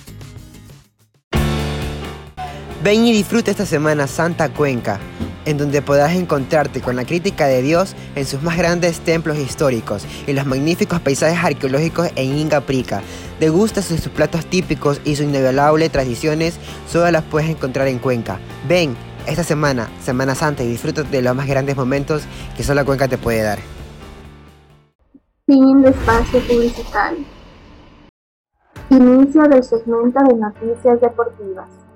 Ven 2.81 3.05
y 3.05 3.13
disfruta 3.13 3.51
esta 3.51 3.67
Semana 3.67 4.07
Santa 4.07 4.51
Cuenca, 4.51 5.01
en 5.47 5.59
donde 5.59 5.83
podrás 5.83 6.15
encontrarte 6.15 6.81
con 6.81 6.95
la 6.95 7.05
crítica 7.05 7.49
de 7.49 7.61
Dios 7.61 7.97
en 8.15 8.25
sus 8.25 8.41
más 8.41 8.57
grandes 8.57 9.01
templos 9.01 9.37
históricos 9.37 10.07
y 10.29 10.33
los 10.33 10.47
magníficos 10.47 11.01
paisajes 11.01 11.43
arqueológicos 11.43 12.09
en 12.15 12.39
Inga 12.39 12.61
Prica. 12.61 13.03
Degusta 13.41 13.83
sus, 13.83 14.07
platos 14.09 14.47
típicos 14.47 15.01
y 15.05 15.17
sus 15.17 15.25
inigualables 15.27 15.91
tradiciones, 15.91 16.57
solo 16.87 17.11
las 17.11 17.25
puedes 17.25 17.51
encontrar 17.51 17.89
en 17.89 17.99
Cuenca. 17.99 18.39
Ven 18.69 18.97
esta 19.27 19.43
semana, 19.43 19.89
Semana 20.01 20.37
Santa, 20.37 20.63
y 20.63 20.69
disfruta 20.69 21.03
de 21.03 21.21
los 21.21 21.35
más 21.35 21.49
grandes 21.49 21.77
momentos 21.77 22.23
que 22.57 22.63
solo 22.63 22.85
Cuenca 22.85 23.09
te 23.09 23.19
puede 23.19 23.43
dar. 23.43 23.59
Fin 25.47 25.83
de 25.83 25.91
espacio 25.91 26.41
publicitario. 26.47 27.25
Inicio 28.91 29.43
del 29.49 29.65
segmento 29.65 30.21
de 30.29 30.35
noticias 30.37 31.01
deportivas. 31.01 31.88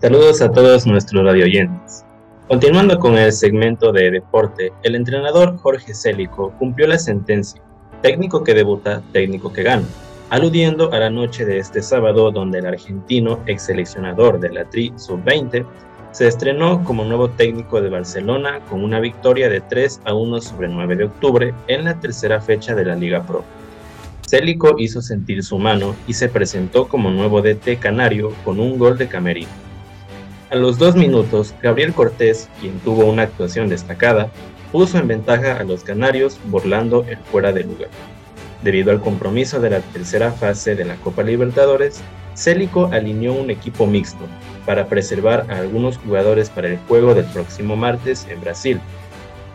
Saludos 0.00 0.40
a 0.40 0.50
todos 0.50 0.86
nuestros 0.86 1.22
radioyentes. 1.26 2.06
Continuando 2.48 2.98
con 2.98 3.18
el 3.18 3.30
segmento 3.34 3.92
de 3.92 4.10
deporte, 4.10 4.72
el 4.82 4.94
entrenador 4.94 5.58
Jorge 5.58 5.92
Célico 5.92 6.54
cumplió 6.58 6.86
la 6.86 6.98
sentencia, 6.98 7.60
técnico 8.00 8.42
que 8.42 8.54
debuta, 8.54 9.02
técnico 9.12 9.52
que 9.52 9.62
gana, 9.62 9.84
aludiendo 10.30 10.90
a 10.94 11.00
la 11.00 11.10
noche 11.10 11.44
de 11.44 11.58
este 11.58 11.82
sábado 11.82 12.30
donde 12.30 12.60
el 12.60 12.66
argentino, 12.66 13.40
ex 13.44 13.64
seleccionador 13.64 14.40
de 14.40 14.48
la 14.48 14.64
Tri 14.64 14.90
Sub-20, 14.96 15.66
se 16.12 16.26
estrenó 16.26 16.82
como 16.82 17.04
nuevo 17.04 17.28
técnico 17.28 17.82
de 17.82 17.90
Barcelona 17.90 18.60
con 18.70 18.82
una 18.82 19.00
victoria 19.00 19.50
de 19.50 19.60
3 19.60 20.00
a 20.06 20.14
1 20.14 20.40
sobre 20.40 20.68
9 20.68 20.96
de 20.96 21.04
octubre 21.04 21.54
en 21.66 21.84
la 21.84 22.00
tercera 22.00 22.40
fecha 22.40 22.74
de 22.74 22.86
la 22.86 22.96
Liga 22.96 23.22
Pro. 23.26 23.44
Célico 24.26 24.76
hizo 24.78 25.02
sentir 25.02 25.44
su 25.44 25.58
mano 25.58 25.94
y 26.06 26.14
se 26.14 26.30
presentó 26.30 26.88
como 26.88 27.10
nuevo 27.10 27.42
DT 27.42 27.78
canario 27.78 28.32
con 28.46 28.60
un 28.60 28.78
gol 28.78 28.96
de 28.96 29.06
camerino. 29.06 29.69
A 30.50 30.56
los 30.56 30.78
dos 30.78 30.96
minutos, 30.96 31.54
Gabriel 31.62 31.92
Cortés, 31.92 32.48
quien 32.60 32.76
tuvo 32.80 33.04
una 33.04 33.22
actuación 33.22 33.68
destacada, 33.68 34.32
puso 34.72 34.98
en 34.98 35.06
ventaja 35.06 35.56
a 35.56 35.62
los 35.62 35.84
canarios 35.84 36.40
burlando 36.46 37.06
el 37.08 37.18
fuera 37.18 37.52
de 37.52 37.62
lugar. 37.62 37.88
Debido 38.64 38.90
al 38.90 39.00
compromiso 39.00 39.60
de 39.60 39.70
la 39.70 39.78
tercera 39.78 40.32
fase 40.32 40.74
de 40.74 40.84
la 40.84 40.96
Copa 40.96 41.22
Libertadores, 41.22 42.02
Célico 42.34 42.90
alineó 42.92 43.32
un 43.32 43.50
equipo 43.50 43.86
mixto 43.86 44.24
para 44.66 44.88
preservar 44.88 45.46
a 45.50 45.58
algunos 45.58 45.98
jugadores 45.98 46.50
para 46.50 46.66
el 46.66 46.78
juego 46.88 47.14
del 47.14 47.26
próximo 47.26 47.76
martes 47.76 48.26
en 48.28 48.40
Brasil. 48.40 48.80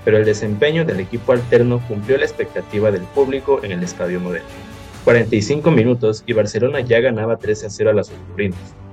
pero 0.06 0.18
el 0.18 0.24
desempeño 0.24 0.86
del 0.86 1.00
equipo 1.00 1.34
alterno 1.34 1.82
cumplió 1.90 2.18
la 2.18 2.26
expectativa 2.26 2.92
del 2.92 3.02
público 3.02 3.60
en 3.64 3.72
el 3.72 3.84
Estadio 3.84 4.22
Modelo. 4.22 4.46
45 5.04 5.72
minutos 5.72 6.24
y 6.28 6.34
Barcelona 6.34 6.80
ya 6.80 7.00
ganaba 7.00 7.38
3 7.38 7.66
a 7.66 7.70
0 7.72 7.90
a 7.90 7.94
las 7.94 8.12
azulcrinas. 8.12 8.85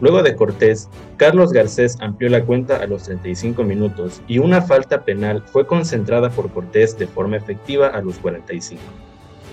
Luego 0.00 0.22
de 0.22 0.36
Cortés, 0.36 0.88
Carlos 1.16 1.52
Garcés 1.52 1.96
amplió 2.00 2.28
la 2.28 2.44
cuenta 2.44 2.76
a 2.76 2.86
los 2.86 3.04
35 3.04 3.62
minutos 3.64 4.20
y 4.28 4.38
una 4.38 4.60
falta 4.60 5.04
penal 5.04 5.42
fue 5.46 5.66
concentrada 5.66 6.28
por 6.30 6.50
Cortés 6.50 6.98
de 6.98 7.06
forma 7.06 7.36
efectiva 7.36 7.88
a 7.88 8.02
los 8.02 8.18
45. 8.18 8.82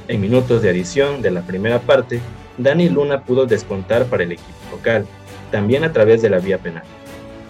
En 0.09 0.19
minutos 0.19 0.61
de 0.61 0.69
adición 0.69 1.21
de 1.21 1.31
la 1.31 1.41
primera 1.41 1.79
parte, 1.79 2.19
Dani 2.57 2.89
Luna 2.89 3.23
pudo 3.23 3.45
descontar 3.45 4.05
para 4.05 4.23
el 4.23 4.33
equipo 4.33 4.51
local, 4.71 5.05
también 5.49 5.85
a 5.85 5.93
través 5.93 6.21
de 6.21 6.29
la 6.29 6.39
vía 6.39 6.57
penal. 6.57 6.83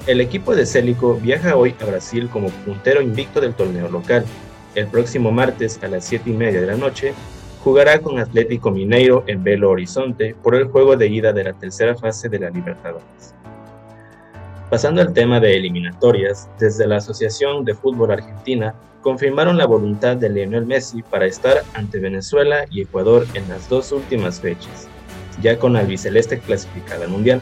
El 0.06 0.22
equipo 0.22 0.56
de 0.56 0.66
Célico 0.66 1.16
viaja 1.16 1.56
hoy 1.56 1.74
a 1.82 1.86
Brasil 1.86 2.30
como 2.30 2.50
puntero 2.50 3.02
invicto 3.02 3.42
del 3.42 3.54
torneo 3.54 3.90
local. 3.90 4.26
El 4.76 4.88
próximo 4.88 5.32
martes 5.32 5.80
a 5.82 5.88
las 5.88 6.06
7 6.06 6.30
y 6.30 6.34
media 6.34 6.62
de 6.62 6.68
la 6.68 6.76
noche 6.76 7.14
jugará 7.64 8.00
con 8.00 8.20
Atlético 8.20 8.72
Mineiro 8.72 9.24
en 9.26 9.42
Belo 9.42 9.70
Horizonte 9.70 10.36
por 10.44 10.54
el 10.56 10.66
juego 10.66 10.98
de 10.98 11.08
ida 11.08 11.32
de 11.32 11.46
la 11.46 11.54
tercera 11.54 11.96
fase 11.96 12.28
de 12.28 12.40
la 12.40 12.50
Libertadores. 12.50 13.34
Pasando 14.70 15.02
al 15.02 15.14
tema 15.14 15.40
de 15.40 15.56
eliminatorias, 15.56 16.50
desde 16.60 16.86
la 16.88 16.98
Asociación 16.98 17.64
de 17.64 17.74
Fútbol 17.74 18.12
Argentina 18.12 18.76
confirmaron 19.02 19.58
la 19.58 19.66
voluntad 19.66 20.18
de 20.18 20.30
Lionel 20.30 20.66
Messi 20.66 21.04
para 21.04 21.26
estar 21.26 21.64
ante 21.74 22.00
Venezuela 22.00 22.66
y 22.70 22.82
Ecuador 22.82 23.26
en 23.34 23.48
las 23.48 23.70
dos 23.70 23.92
últimas 23.92 24.42
fechas, 24.42 24.88
ya 25.42 25.58
con 25.58 25.78
albiceleste 25.78 26.40
clasificada 26.40 27.06
al 27.06 27.12
Mundial. 27.12 27.42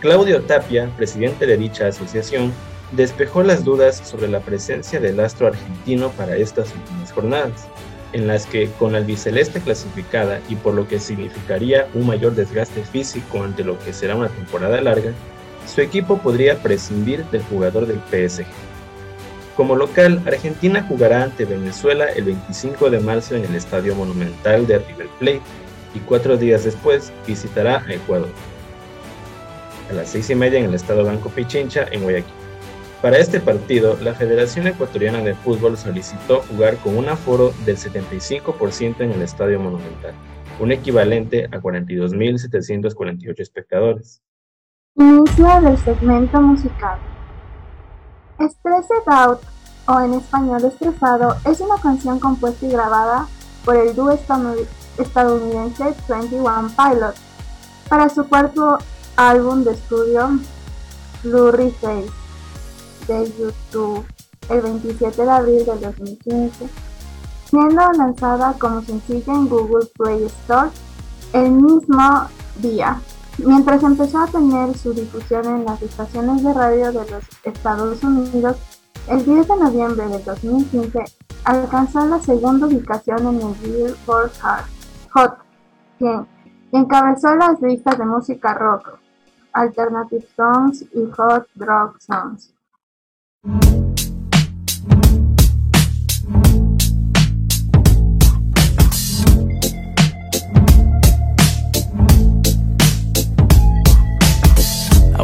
Claudio 0.00 0.42
Tapia, 0.42 0.90
presidente 0.96 1.46
de 1.46 1.56
dicha 1.56 1.86
asociación, 1.86 2.52
despejó 2.92 3.42
las 3.42 3.64
dudas 3.64 3.96
sobre 3.96 4.28
la 4.28 4.40
presencia 4.40 5.00
del 5.00 5.18
astro 5.20 5.46
argentino 5.46 6.10
para 6.10 6.36
estas 6.36 6.74
últimas 6.74 7.12
jornadas 7.12 7.68
en 8.16 8.26
las 8.26 8.46
que 8.46 8.70
con 8.78 8.94
albiceleste 8.94 9.60
clasificada 9.60 10.40
y 10.48 10.56
por 10.56 10.72
lo 10.72 10.88
que 10.88 10.98
significaría 10.98 11.86
un 11.92 12.06
mayor 12.06 12.34
desgaste 12.34 12.82
físico 12.82 13.42
ante 13.42 13.62
lo 13.62 13.78
que 13.78 13.92
será 13.92 14.16
una 14.16 14.30
temporada 14.30 14.80
larga, 14.80 15.12
su 15.66 15.82
equipo 15.82 16.16
podría 16.16 16.62
prescindir 16.62 17.26
del 17.26 17.42
jugador 17.42 17.86
del 17.86 18.00
PSG. 18.10 18.46
Como 19.54 19.76
local, 19.76 20.22
Argentina 20.26 20.84
jugará 20.88 21.24
ante 21.24 21.44
Venezuela 21.44 22.06
el 22.06 22.24
25 22.24 22.88
de 22.88 23.00
marzo 23.00 23.36
en 23.36 23.44
el 23.44 23.54
Estadio 23.54 23.94
Monumental 23.94 24.66
de 24.66 24.78
River 24.78 25.08
Plate 25.18 25.42
y 25.94 25.98
cuatro 26.00 26.38
días 26.38 26.64
después 26.64 27.12
visitará 27.26 27.84
a 27.86 27.92
Ecuador. 27.92 28.30
A 29.90 29.92
las 29.92 30.08
seis 30.08 30.30
y 30.30 30.34
media 30.34 30.58
en 30.58 30.66
el 30.66 30.74
Estado 30.74 31.04
Banco 31.04 31.28
Pichincha 31.28 31.86
en 31.90 32.02
Guayaquil. 32.02 32.45
Para 33.06 33.18
este 33.18 33.38
partido, 33.38 33.96
la 34.02 34.14
Federación 34.14 34.66
Ecuatoriana 34.66 35.20
de 35.20 35.36
Fútbol 35.36 35.76
solicitó 35.76 36.40
jugar 36.40 36.76
con 36.78 36.98
un 36.98 37.08
aforo 37.08 37.52
del 37.64 37.76
75% 37.76 39.00
en 39.00 39.12
el 39.12 39.22
Estadio 39.22 39.60
Monumental, 39.60 40.12
un 40.58 40.72
equivalente 40.72 41.44
a 41.44 41.60
42.748 41.60 43.38
espectadores. 43.38 44.24
Inicio 44.96 45.46
del 45.60 45.78
segmento 45.78 46.40
musical. 46.40 46.98
Stressed 48.40 49.06
Out, 49.06 49.38
o 49.86 50.00
en 50.00 50.14
español 50.14 50.64
Estresado, 50.64 51.36
es 51.44 51.60
una 51.60 51.80
canción 51.80 52.18
compuesta 52.18 52.66
y 52.66 52.70
grabada 52.70 53.28
por 53.64 53.76
el 53.76 53.94
dúo 53.94 54.10
estadounidense 54.10 55.94
21 56.08 56.72
Pilots 56.76 57.20
para 57.88 58.08
su 58.08 58.28
cuarto 58.28 58.78
álbum 59.14 59.62
de 59.62 59.74
estudio, 59.74 60.40
Blurry 61.22 61.70
Face 61.70 62.25
de 63.06 63.32
YouTube 63.38 64.04
el 64.48 64.60
27 64.60 65.22
de 65.22 65.30
abril 65.30 65.64
del 65.64 65.80
2015, 65.80 66.68
siendo 67.48 67.92
lanzada 67.92 68.54
como 68.58 68.82
sencillo 68.82 69.32
en 69.32 69.48
Google 69.48 69.86
Play 69.96 70.24
Store 70.24 70.70
el 71.32 71.50
mismo 71.50 72.28
día, 72.60 73.00
mientras 73.38 73.82
empezó 73.82 74.20
a 74.20 74.26
tener 74.26 74.76
su 74.76 74.92
difusión 74.92 75.44
en 75.46 75.64
las 75.64 75.82
estaciones 75.82 76.42
de 76.42 76.52
radio 76.52 76.92
de 76.92 77.10
los 77.10 77.24
Estados 77.44 78.02
Unidos. 78.02 78.56
El 79.08 79.24
10 79.24 79.46
de 79.46 79.56
noviembre 79.56 80.08
del 80.08 80.24
2015 80.24 81.04
alcanzó 81.44 82.04
la 82.06 82.20
segunda 82.20 82.66
ubicación 82.66 83.18
en 83.26 83.40
el 83.40 83.54
Billboard 83.54 84.32
Hot, 85.12 85.38
que 85.98 86.26
encabezó 86.72 87.34
las 87.36 87.60
listas 87.60 87.98
de 87.98 88.04
música 88.04 88.54
rock, 88.54 88.98
Alternative 89.52 90.26
Songs 90.36 90.82
y 90.92 91.08
Hot 91.16 91.46
Rock 91.56 92.00
Songs. 92.00 92.55
you. 93.46 93.85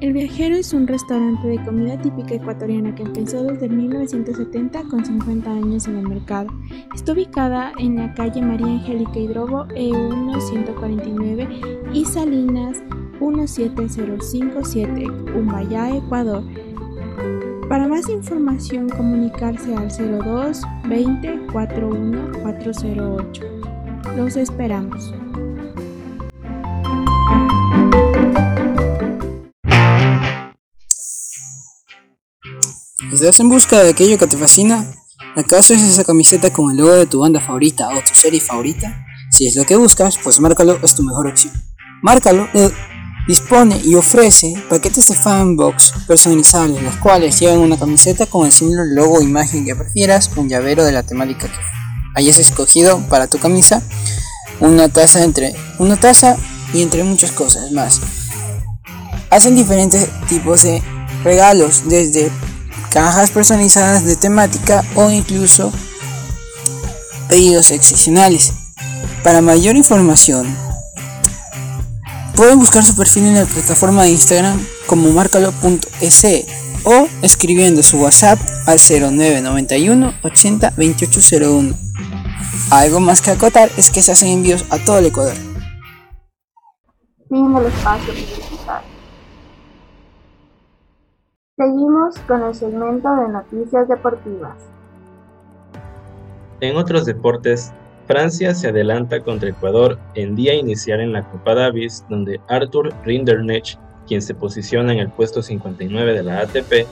El 0.00 0.14
Viajero 0.14 0.56
es 0.56 0.72
un 0.72 0.86
restaurante 0.86 1.46
de 1.46 1.62
comida 1.62 2.00
típica 2.00 2.34
ecuatoriana 2.34 2.94
que 2.94 3.02
empezó 3.02 3.44
desde 3.44 3.68
1970 3.68 4.84
con 4.84 5.04
50 5.04 5.50
años 5.50 5.86
en 5.88 5.98
el 5.98 6.08
mercado. 6.08 6.48
Está 6.94 7.12
ubicada 7.12 7.72
en 7.78 7.96
la 7.96 8.14
calle 8.14 8.40
María 8.40 8.66
Angélica 8.66 9.18
Hidrobo 9.18 9.66
E1 9.66 10.40
149 10.40 11.48
y 11.92 12.06
Salinas 12.06 12.78
17057, 13.20 15.04
Cumbayá, 15.34 15.94
Ecuador. 15.94 16.44
Para 17.68 17.86
más 17.86 18.08
información 18.08 18.88
comunicarse 18.88 19.76
al 19.76 19.90
02 19.90 20.62
20 20.88 21.40
41 21.52 22.32
408. 22.42 23.42
Los 24.16 24.36
esperamos. 24.36 25.12
¿Estás 33.12 33.40
en 33.40 33.48
busca 33.48 33.82
de 33.82 33.90
aquello 33.90 34.18
que 34.18 34.28
te 34.28 34.36
fascina? 34.36 34.86
¿Acaso 35.34 35.74
es 35.74 35.82
esa 35.82 36.04
camiseta 36.04 36.52
con 36.52 36.70
el 36.70 36.76
logo 36.76 36.92
de 36.92 37.06
tu 37.06 37.18
banda 37.18 37.40
favorita 37.40 37.88
o 37.88 38.00
tu 38.02 38.14
serie 38.14 38.40
favorita? 38.40 39.04
Si 39.32 39.48
es 39.48 39.56
lo 39.56 39.64
que 39.64 39.74
buscas, 39.74 40.16
pues 40.22 40.38
Márcalo 40.38 40.78
es 40.80 40.94
tu 40.94 41.02
mejor 41.02 41.26
opción. 41.26 41.52
Márcalo 42.02 42.48
dispone 43.26 43.80
y 43.84 43.96
ofrece 43.96 44.54
paquetes 44.68 45.06
de 45.06 45.16
fanbox 45.16 45.92
personalizables, 46.06 46.80
los 46.84 46.96
cuales 46.96 47.40
llevan 47.40 47.58
una 47.58 47.76
camiseta 47.76 48.26
con 48.26 48.46
el 48.46 48.52
símbolo, 48.52 48.84
logo 48.84 49.18
o 49.18 49.22
imagen 49.22 49.64
que 49.64 49.74
prefieras, 49.74 50.30
un 50.36 50.48
llavero 50.48 50.84
de 50.84 50.92
la 50.92 51.02
temática 51.02 51.48
que 51.48 51.58
hayas 52.14 52.38
escogido 52.38 53.00
para 53.08 53.26
tu 53.26 53.38
camisa, 53.38 53.82
una 54.60 54.88
taza 54.88 55.24
entre 55.24 55.56
una 55.80 55.96
taza 55.98 56.36
y 56.72 56.82
entre 56.82 57.02
muchas 57.02 57.32
cosas 57.32 57.72
más. 57.72 58.00
Hacen 59.30 59.56
diferentes 59.56 60.08
tipos 60.28 60.62
de 60.62 60.80
regalos, 61.24 61.82
desde 61.88 62.30
cajas 62.90 63.30
personalizadas 63.30 64.04
de 64.04 64.16
temática 64.16 64.84
o 64.94 65.10
incluso 65.10 65.72
pedidos 67.28 67.70
excepcionales. 67.70 68.52
Para 69.22 69.40
mayor 69.40 69.76
información, 69.76 70.54
pueden 72.34 72.58
buscar 72.58 72.84
su 72.84 72.96
perfil 72.96 73.26
en 73.26 73.34
la 73.36 73.44
plataforma 73.44 74.02
de 74.02 74.10
Instagram 74.10 74.60
como 74.86 75.10
marcalo.es 75.10 76.26
o 76.84 77.08
escribiendo 77.22 77.82
su 77.82 77.98
WhatsApp 77.98 78.38
al 78.66 78.78
0991 78.78 80.14
80 80.22 80.70
2801. 80.70 81.74
Algo 82.70 83.00
más 83.00 83.20
que 83.20 83.30
acotar 83.30 83.70
es 83.76 83.90
que 83.90 84.02
se 84.02 84.12
hacen 84.12 84.28
envíos 84.28 84.64
a 84.70 84.78
todo 84.78 84.98
el 84.98 85.06
Ecuador. 85.06 85.34
Fin 87.28 87.54
del 87.54 87.66
espacio 87.66 88.49
Seguimos 91.60 92.18
con 92.20 92.42
el 92.42 92.54
segmento 92.54 93.14
de 93.16 93.28
noticias 93.28 93.86
deportivas. 93.86 94.56
En 96.62 96.78
otros 96.78 97.04
deportes, 97.04 97.70
Francia 98.06 98.54
se 98.54 98.68
adelanta 98.68 99.22
contra 99.22 99.50
Ecuador 99.50 99.98
en 100.14 100.34
día 100.36 100.54
inicial 100.54 101.00
en 101.00 101.12
la 101.12 101.22
Copa 101.28 101.54
Davis, 101.54 102.02
donde 102.08 102.40
Arthur 102.48 102.94
Rinderknecht, 103.04 103.78
quien 104.08 104.22
se 104.22 104.34
posiciona 104.34 104.94
en 104.94 105.00
el 105.00 105.10
puesto 105.10 105.42
59 105.42 106.14
de 106.14 106.22
la 106.22 106.40
ATP, 106.40 106.86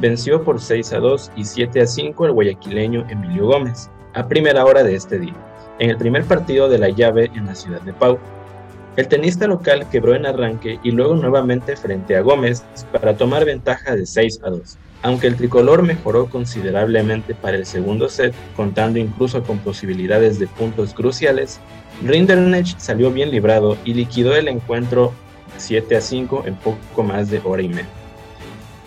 venció 0.00 0.42
por 0.42 0.60
6 0.60 0.94
a 0.94 0.98
2 0.98 1.30
y 1.36 1.44
7 1.44 1.80
a 1.80 1.86
5 1.86 2.24
al 2.24 2.32
guayaquileño 2.32 3.06
Emilio 3.08 3.46
Gómez, 3.46 3.88
a 4.14 4.26
primera 4.26 4.64
hora 4.64 4.82
de 4.82 4.96
este 4.96 5.20
día, 5.20 5.36
en 5.78 5.90
el 5.90 5.96
primer 5.96 6.24
partido 6.24 6.68
de 6.68 6.78
la 6.78 6.88
llave 6.88 7.30
en 7.36 7.46
la 7.46 7.54
ciudad 7.54 7.82
de 7.82 7.92
Pau. 7.92 8.18
El 8.98 9.06
tenista 9.06 9.46
local 9.46 9.88
quebró 9.90 10.16
en 10.16 10.26
arranque 10.26 10.80
y 10.82 10.90
luego 10.90 11.14
nuevamente 11.14 11.76
frente 11.76 12.16
a 12.16 12.20
Gómez 12.20 12.64
para 12.90 13.16
tomar 13.16 13.44
ventaja 13.44 13.94
de 13.94 14.04
6 14.04 14.40
a 14.42 14.50
2 14.50 14.78
aunque 15.02 15.28
el 15.28 15.36
tricolor 15.36 15.82
mejoró 15.82 16.26
considerablemente 16.26 17.34
para 17.34 17.56
el 17.56 17.66
segundo 17.66 18.08
set, 18.08 18.34
contando 18.56 18.98
incluso 18.98 19.42
con 19.44 19.58
posibilidades 19.58 20.38
de 20.38 20.48
puntos 20.48 20.92
cruciales, 20.92 21.60
Rinderknecht 22.02 22.80
salió 22.80 23.12
bien 23.12 23.30
librado 23.30 23.76
y 23.84 23.94
liquidó 23.94 24.34
el 24.34 24.48
encuentro 24.48 25.12
7 25.56 25.96
a 25.96 26.00
5 26.00 26.44
en 26.46 26.56
poco 26.56 27.02
más 27.04 27.30
de 27.30 27.40
hora 27.44 27.62
y 27.62 27.68
media. 27.68 27.86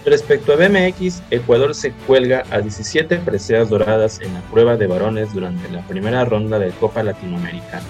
Respecto 0.05 0.51
a 0.51 0.55
BMX, 0.55 1.21
Ecuador 1.29 1.75
se 1.75 1.91
cuelga 1.91 2.43
a 2.49 2.59
17 2.59 3.17
preseas 3.19 3.69
doradas 3.69 4.19
en 4.19 4.33
la 4.33 4.41
prueba 4.41 4.75
de 4.75 4.87
varones 4.87 5.33
durante 5.33 5.69
la 5.69 5.81
primera 5.87 6.25
ronda 6.25 6.57
de 6.57 6.71
Copa 6.71 7.03
Latinoamericana, 7.03 7.85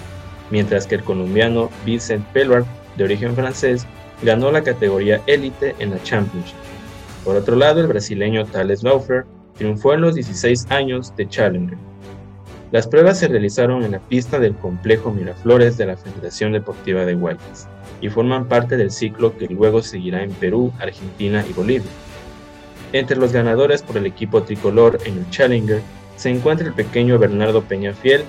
mientras 0.52 0.86
que 0.86 0.96
el 0.96 1.02
colombiano 1.02 1.70
Vincent 1.84 2.24
Pellard, 2.28 2.64
de 2.96 3.04
origen 3.04 3.34
francés, 3.34 3.86
ganó 4.22 4.52
la 4.52 4.62
categoría 4.62 5.20
élite 5.26 5.74
en 5.78 5.90
la 5.90 6.02
Championship. 6.04 6.54
Por 7.24 7.36
otro 7.36 7.56
lado, 7.56 7.80
el 7.80 7.86
brasileño 7.86 8.44
Thales 8.44 8.82
Laufer 8.84 9.24
triunfó 9.56 9.94
en 9.94 10.02
los 10.02 10.14
16 10.14 10.66
años 10.70 11.16
de 11.16 11.26
Challenger. 11.26 11.78
Las 12.70 12.86
pruebas 12.86 13.18
se 13.18 13.28
realizaron 13.28 13.82
en 13.82 13.92
la 13.92 13.98
pista 13.98 14.38
del 14.38 14.54
complejo 14.54 15.10
Miraflores 15.10 15.78
de 15.78 15.86
la 15.86 15.96
Federación 15.96 16.52
Deportiva 16.52 17.04
de 17.06 17.14
Guayas 17.14 17.66
y 18.02 18.10
forman 18.10 18.46
parte 18.46 18.76
del 18.76 18.90
ciclo 18.90 19.36
que 19.36 19.46
luego 19.46 19.82
seguirá 19.82 20.22
en 20.22 20.32
Perú, 20.32 20.72
Argentina 20.78 21.44
y 21.48 21.52
Bolivia. 21.54 21.90
Entre 22.92 23.16
los 23.16 23.32
ganadores 23.32 23.82
por 23.82 23.96
el 23.96 24.04
equipo 24.04 24.42
tricolor 24.42 24.98
en 25.06 25.18
el 25.18 25.30
Challenger 25.30 25.80
se 26.16 26.28
encuentra 26.28 26.66
el 26.66 26.74
pequeño 26.74 27.18
Bernardo 27.18 27.62
Peñafiel, 27.62 28.24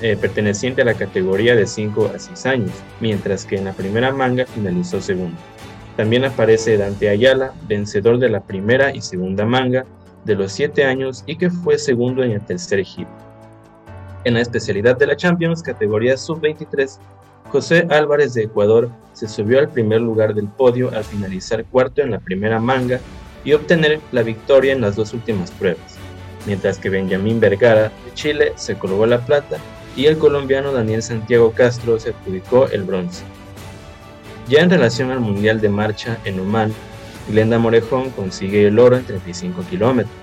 eh, 0.00 0.16
perteneciente 0.16 0.82
a 0.82 0.84
la 0.84 0.94
categoría 0.94 1.56
de 1.56 1.66
5 1.66 2.12
a 2.14 2.18
6 2.18 2.46
años, 2.46 2.70
mientras 3.00 3.44
que 3.44 3.56
en 3.56 3.64
la 3.64 3.72
primera 3.72 4.12
manga 4.12 4.46
finalizó 4.46 5.00
segundo. 5.00 5.36
También 5.96 6.24
aparece 6.24 6.76
Dante 6.76 7.08
Ayala, 7.08 7.52
vencedor 7.66 8.18
de 8.18 8.28
la 8.28 8.40
primera 8.40 8.94
y 8.94 9.00
segunda 9.00 9.44
manga 9.44 9.84
de 10.24 10.36
los 10.36 10.52
7 10.52 10.84
años 10.84 11.24
y 11.26 11.36
que 11.36 11.50
fue 11.50 11.78
segundo 11.78 12.22
en 12.22 12.30
el 12.30 12.40
tercer 12.40 12.84
hit. 12.84 13.08
En 14.22 14.34
la 14.34 14.40
especialidad 14.40 14.96
de 14.96 15.08
la 15.08 15.16
Champions, 15.16 15.62
categoría 15.62 16.16
sub-23, 16.16 16.98
José 17.50 17.86
Álvarez 17.90 18.34
de 18.34 18.44
Ecuador 18.44 18.90
se 19.14 19.26
subió 19.26 19.58
al 19.58 19.70
primer 19.70 20.00
lugar 20.00 20.34
del 20.34 20.46
podio 20.46 20.90
al 20.94 21.02
finalizar 21.02 21.64
cuarto 21.64 22.02
en 22.02 22.12
la 22.12 22.20
primera 22.20 22.60
manga 22.60 23.00
y 23.44 23.54
obtener 23.54 24.00
la 24.12 24.22
victoria 24.22 24.74
en 24.74 24.82
las 24.82 24.94
dos 24.94 25.12
últimas 25.14 25.50
pruebas, 25.50 25.96
mientras 26.46 26.78
que 26.78 26.90
Benjamín 26.90 27.40
Vergara 27.40 27.84
de 28.04 28.14
Chile 28.14 28.52
se 28.54 28.76
colgó 28.76 29.06
la 29.06 29.18
plata 29.18 29.56
y 29.98 30.06
el 30.06 30.16
colombiano 30.16 30.70
Daniel 30.70 31.02
Santiago 31.02 31.50
Castro 31.50 31.98
se 31.98 32.10
adjudicó 32.10 32.68
el 32.68 32.84
bronce. 32.84 33.24
Ya 34.48 34.60
en 34.60 34.70
relación 34.70 35.10
al 35.10 35.18
Mundial 35.18 35.60
de 35.60 35.70
Marcha 35.70 36.18
en 36.24 36.38
Oman, 36.38 36.72
Glenda 37.28 37.58
Morejón 37.58 38.10
consigue 38.10 38.68
el 38.68 38.78
oro 38.78 38.96
en 38.96 39.04
35 39.04 39.64
kilómetros. 39.68 40.14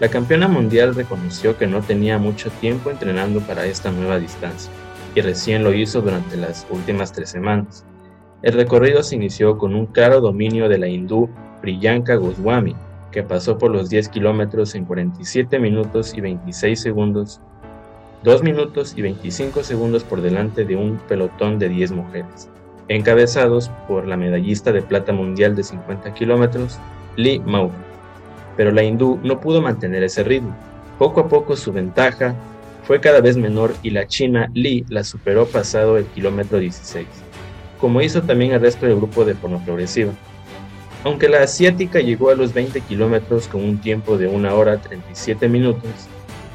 La 0.00 0.08
campeona 0.08 0.48
mundial 0.48 0.94
reconoció 0.94 1.58
que 1.58 1.66
no 1.66 1.82
tenía 1.82 2.16
mucho 2.16 2.48
tiempo 2.48 2.90
entrenando 2.90 3.40
para 3.40 3.66
esta 3.66 3.92
nueva 3.92 4.18
distancia 4.18 4.72
y 5.14 5.20
recién 5.20 5.62
lo 5.62 5.74
hizo 5.74 6.00
durante 6.00 6.38
las 6.38 6.66
últimas 6.70 7.12
tres 7.12 7.28
semanas. 7.28 7.84
El 8.40 8.54
recorrido 8.54 9.02
se 9.02 9.16
inició 9.16 9.58
con 9.58 9.74
un 9.74 9.84
claro 9.84 10.22
dominio 10.22 10.70
de 10.70 10.78
la 10.78 10.88
hindú 10.88 11.28
Priyanka 11.60 12.14
Goswami, 12.14 12.74
que 13.12 13.22
pasó 13.22 13.58
por 13.58 13.72
los 13.72 13.90
10 13.90 14.08
kilómetros 14.08 14.74
en 14.74 14.86
47 14.86 15.58
minutos 15.58 16.14
y 16.16 16.22
26 16.22 16.80
segundos, 16.80 17.42
2 18.24 18.42
minutos 18.42 18.94
y 18.96 19.02
25 19.02 19.62
segundos 19.62 20.04
por 20.04 20.20
delante 20.20 20.64
de 20.64 20.76
un 20.76 20.98
pelotón 21.08 21.58
de 21.58 21.68
10 21.68 21.92
mujeres 21.92 22.48
encabezados 22.88 23.70
por 23.86 24.06
la 24.06 24.16
medallista 24.16 24.72
de 24.72 24.82
plata 24.82 25.12
mundial 25.12 25.54
de 25.54 25.62
50 25.62 26.14
kilómetros, 26.14 26.78
Lee 27.16 27.40
Mao. 27.40 27.70
Pero 28.56 28.72
la 28.72 28.82
hindú 28.82 29.20
no 29.22 29.40
pudo 29.40 29.62
mantener 29.62 30.02
ese 30.02 30.24
ritmo. 30.24 30.56
Poco 30.98 31.20
a 31.20 31.28
poco 31.28 31.54
su 31.54 31.72
ventaja 31.72 32.34
fue 32.82 33.00
cada 33.00 33.20
vez 33.20 33.36
menor 33.36 33.74
y 33.82 33.90
la 33.90 34.06
china 34.06 34.50
Lee 34.54 34.84
la 34.88 35.04
superó 35.04 35.46
pasado 35.46 35.98
el 35.98 36.06
kilómetro 36.06 36.58
16, 36.58 37.06
como 37.80 38.00
hizo 38.00 38.22
también 38.22 38.52
el 38.52 38.60
resto 38.60 38.86
del 38.86 38.96
grupo 38.96 39.24
de 39.24 39.34
forma 39.34 39.62
progresiva. 39.64 40.12
Aunque 41.04 41.28
la 41.28 41.42
asiática 41.42 42.00
llegó 42.00 42.30
a 42.30 42.34
los 42.34 42.52
20 42.52 42.80
kilómetros 42.80 43.46
con 43.46 43.62
un 43.62 43.78
tiempo 43.78 44.18
de 44.18 44.26
1 44.26 44.56
hora 44.56 44.78
37 44.78 45.48
minutos, 45.48 46.08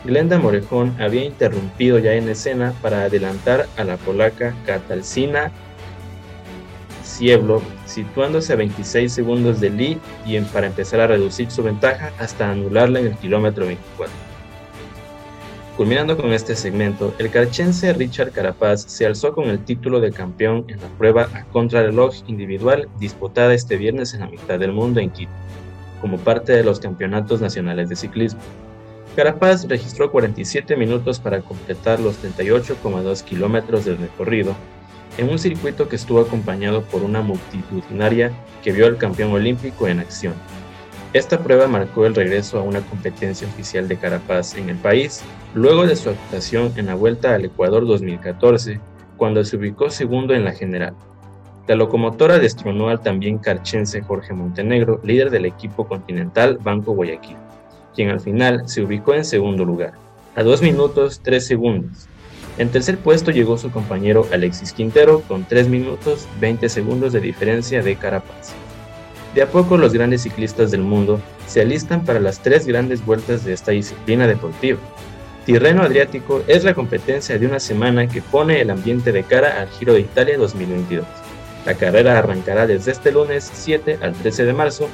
Glenda 0.05 0.37
Morejón 0.37 0.93
había 0.99 1.23
interrumpido 1.23 1.97
ya 1.97 2.13
en 2.13 2.27
escena 2.27 2.73
para 2.81 3.03
adelantar 3.03 3.67
a 3.77 3.83
la 3.85 3.95
polaca 3.97 4.53
Katalsina 4.65 5.51
Cieblo, 7.03 7.61
situándose 7.85 8.53
a 8.53 8.55
26 8.57 9.11
segundos 9.11 9.61
de 9.61 9.69
Lee 9.69 9.99
y 10.25 10.39
para 10.41 10.67
empezar 10.67 10.99
a 10.99 11.07
reducir 11.07 11.49
su 11.51 11.63
ventaja 11.63 12.11
hasta 12.17 12.49
anularla 12.49 12.99
en 12.99 13.07
el 13.07 13.17
kilómetro 13.17 13.65
24. 13.65 14.13
Culminando 15.77 16.17
con 16.17 16.31
este 16.33 16.55
segmento, 16.55 17.13
el 17.17 17.31
carchense 17.31 17.93
Richard 17.93 18.31
Carapaz 18.31 18.83
se 18.83 19.05
alzó 19.05 19.33
con 19.33 19.45
el 19.49 19.63
título 19.63 19.99
de 19.99 20.11
campeón 20.11 20.65
en 20.67 20.79
la 20.81 20.87
prueba 20.97 21.29
a 21.33 21.45
contrarreloj 21.45 22.13
individual 22.27 22.87
disputada 22.99 23.53
este 23.53 23.77
viernes 23.77 24.13
en 24.13 24.19
la 24.19 24.27
mitad 24.27 24.59
del 24.59 24.71
mundo 24.71 24.99
en 24.99 25.09
Quito, 25.09 25.31
como 25.99 26.17
parte 26.17 26.53
de 26.53 26.63
los 26.63 26.79
campeonatos 26.79 27.41
nacionales 27.41 27.89
de 27.89 27.95
ciclismo. 27.95 28.41
Carapaz 29.15 29.67
registró 29.67 30.11
47 30.11 30.75
minutos 30.75 31.19
para 31.19 31.41
completar 31.41 31.99
los 31.99 32.23
38,2 32.23 33.23
kilómetros 33.23 33.85
del 33.85 33.99
recorrido 33.99 34.55
en 35.19 35.29
un 35.29 35.37
circuito 35.37 35.87
que 35.87 35.95
estuvo 35.95 36.19
acompañado 36.19 36.81
por 36.81 37.03
una 37.03 37.21
multitudinaria 37.21 38.31
que 38.63 38.71
vio 38.71 38.87
al 38.87 38.97
campeón 38.97 39.31
olímpico 39.31 39.87
en 39.87 39.99
acción. 39.99 40.33
Esta 41.13 41.37
prueba 41.37 41.67
marcó 41.67 42.07
el 42.07 42.15
regreso 42.15 42.57
a 42.57 42.63
una 42.63 42.81
competencia 42.81 43.47
oficial 43.47 43.87
de 43.87 43.97
Carapaz 43.97 44.57
en 44.57 44.69
el 44.69 44.77
país, 44.77 45.21
luego 45.53 45.85
de 45.85 45.95
su 45.95 46.09
actuación 46.09 46.73
en 46.75 46.87
la 46.87 46.95
Vuelta 46.95 47.35
al 47.35 47.45
Ecuador 47.45 47.85
2014, 47.85 48.79
cuando 49.15 49.43
se 49.43 49.57
ubicó 49.57 49.91
segundo 49.91 50.33
en 50.33 50.43
la 50.43 50.53
general. 50.53 50.95
La 51.67 51.75
locomotora 51.75 52.39
destronó 52.39 52.89
al 52.89 53.01
también 53.01 53.37
carchense 53.37 54.01
Jorge 54.01 54.33
Montenegro, 54.33 54.99
líder 55.03 55.29
del 55.29 55.45
equipo 55.45 55.87
continental 55.87 56.57
Banco 56.57 56.93
Guayaquil, 56.93 57.37
quien 57.93 58.09
al 58.09 58.19
final 58.19 58.67
se 58.67 58.81
ubicó 58.81 59.13
en 59.13 59.25
segundo 59.25 59.65
lugar, 59.65 59.93
a 60.35 60.43
2 60.43 60.61
minutos 60.61 61.21
3 61.23 61.45
segundos, 61.45 62.07
en 62.57 62.69
tercer 62.69 62.97
puesto 62.99 63.31
llegó 63.31 63.57
su 63.57 63.71
compañero 63.71 64.27
Alexis 64.31 64.73
Quintero 64.73 65.21
con 65.21 65.43
3 65.43 65.69
minutos 65.69 66.27
20 66.39 66.69
segundos 66.69 67.11
de 67.11 67.19
diferencia 67.19 67.81
de 67.81 67.95
Carapaz. 67.95 68.53
De 69.33 69.41
a 69.41 69.47
poco 69.47 69.77
los 69.77 69.93
grandes 69.93 70.21
ciclistas 70.21 70.69
del 70.69 70.81
mundo 70.81 71.19
se 71.47 71.61
alistan 71.61 72.05
para 72.05 72.19
las 72.19 72.39
tres 72.39 72.67
grandes 72.67 73.03
vueltas 73.03 73.43
de 73.43 73.53
esta 73.53 73.71
disciplina 73.71 74.27
deportiva. 74.27 74.77
Tirreno 75.45 75.81
Adriático 75.81 76.43
es 76.47 76.63
la 76.63 76.75
competencia 76.75 77.39
de 77.39 77.47
una 77.47 77.59
semana 77.59 78.07
que 78.07 78.21
pone 78.21 78.61
el 78.61 78.69
ambiente 78.69 79.11
de 79.11 79.23
cara 79.23 79.59
al 79.59 79.69
Giro 79.69 79.93
de 79.93 80.01
Italia 80.01 80.37
2022. 80.37 81.05
La 81.65 81.73
carrera 81.73 82.19
arrancará 82.19 82.67
desde 82.67 82.91
este 82.91 83.11
lunes 83.11 83.49
7 83.51 83.97
al 84.01 84.13
13 84.13 84.45
de 84.45 84.53
marzo, 84.53 84.87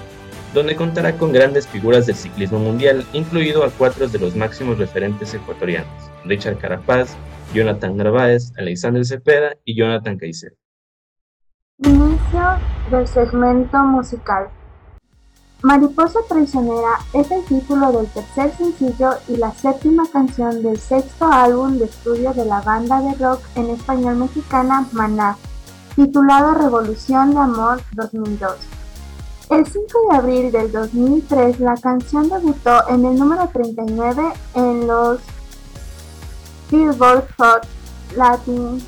donde 0.54 0.76
contará 0.76 1.18
con 1.18 1.32
grandes 1.32 1.68
figuras 1.68 2.06
del 2.06 2.16
ciclismo 2.16 2.60
mundial, 2.60 3.06
incluido 3.14 3.64
a 3.64 3.70
cuatro 3.70 4.08
de 4.08 4.20
los 4.20 4.36
máximos 4.36 4.78
referentes 4.78 5.34
ecuatorianos, 5.34 6.10
Richard 6.26 6.58
Carapaz, 6.58 7.16
Jonathan 7.54 7.98
Narváez, 7.98 8.52
Alexander 8.58 9.06
Cepeda 9.06 9.56
y 9.66 9.76
Jonathan 9.76 10.18
Caicedo. 10.18 10.56
Inicio 11.80 12.60
del 12.92 13.08
segmento 13.08 13.78
musical. 13.84 14.50
Mariposa 15.62 16.20
Traicionera 16.28 17.00
es 17.14 17.30
el 17.32 17.44
título 17.44 17.92
del 17.92 18.08
tercer 18.08 18.52
sencillo 18.56 19.12
y 19.28 19.36
la 19.36 19.52
séptima 19.52 20.04
canción 20.12 20.64
del 20.64 20.78
sexto 20.78 21.26
álbum 21.26 21.78
de 21.78 21.86
estudio 21.86 22.34
de 22.34 22.46
la 22.46 22.62
banda 22.62 23.02
de 23.02 23.14
rock 23.16 23.42
en 23.56 23.70
español 23.72 24.16
mexicana 24.16 24.88
Maná, 24.94 25.36
titulado 25.96 26.54
Revolución 26.54 27.32
de 27.32 27.40
Amor 27.40 27.82
2002. 27.92 28.79
El 29.50 29.66
5 29.66 29.84
de 30.10 30.16
abril 30.16 30.52
del 30.52 30.72
2003 30.72 31.60
la 31.60 31.76
canción 31.76 32.30
debutó 32.30 32.88
en 32.88 33.04
el 33.04 33.18
número 33.18 33.50
39 33.52 34.24
en 34.54 34.88
los 34.88 35.20
Billboard 36.70 37.26
Hot 37.38 37.66
Latin, 38.16 38.80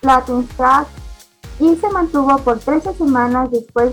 Latin 0.00 0.48
Track 0.56 0.88
y 1.60 1.76
se 1.76 1.88
mantuvo 1.90 2.36
por 2.38 2.58
13 2.58 2.94
semanas 2.94 3.52
después 3.52 3.92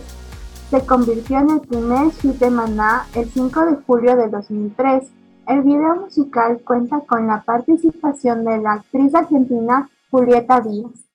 se 0.72 0.84
convirtió 0.84 1.38
en 1.39 1.52
el 1.52 1.62
primer 1.62 2.12
hit 2.12 2.39
de 2.39 2.50
Maná 2.50 3.06
el 3.13 3.30
5 3.30 3.65
de 3.65 3.76
julio 3.86 4.15
de 4.15 4.30
2003. 4.30 5.04
El 5.48 5.62
video 5.62 5.95
musical 5.95 6.60
cuenta 6.63 7.02
con 7.02 7.28
la 7.28 7.43
participación 7.43 8.45
de 8.45 8.58
la 8.58 8.74
actriz 8.74 9.13
argentina 9.13 9.89
Julieta 10.10 10.60
Díaz. 10.62 11.09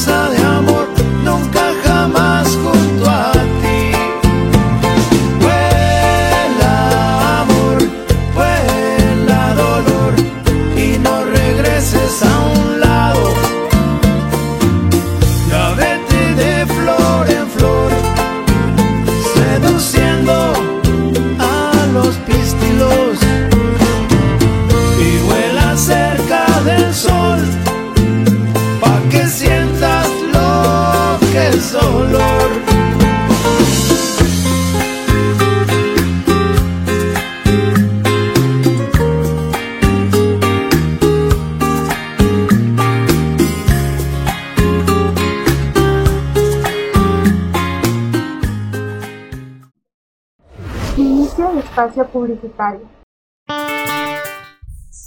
Espacio 0.00 0.29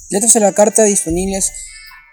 Letras 0.10 0.34
de 0.34 0.40
la 0.40 0.54
carta 0.54 0.84
disponibles 0.84 1.52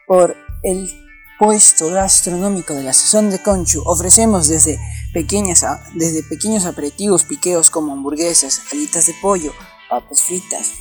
por 0.06 0.37
el 0.62 0.90
puesto 1.38 1.90
gastronómico 1.90 2.74
de 2.74 2.83
la 2.83 2.92
sazón 2.92 3.30
de 3.30 3.42
Conchu. 3.42 3.83
Ofrecemos 3.87 4.48
desde, 4.48 4.78
pequeñas, 5.14 5.64
desde 5.94 6.22
pequeños 6.22 6.66
aperitivos 6.66 7.24
piqueos 7.24 7.70
como 7.70 7.92
hamburguesas, 7.92 8.62
alitas 8.72 9.06
de 9.06 9.14
pollo, 9.22 9.52
papas 9.88 10.22
fritas, 10.22 10.72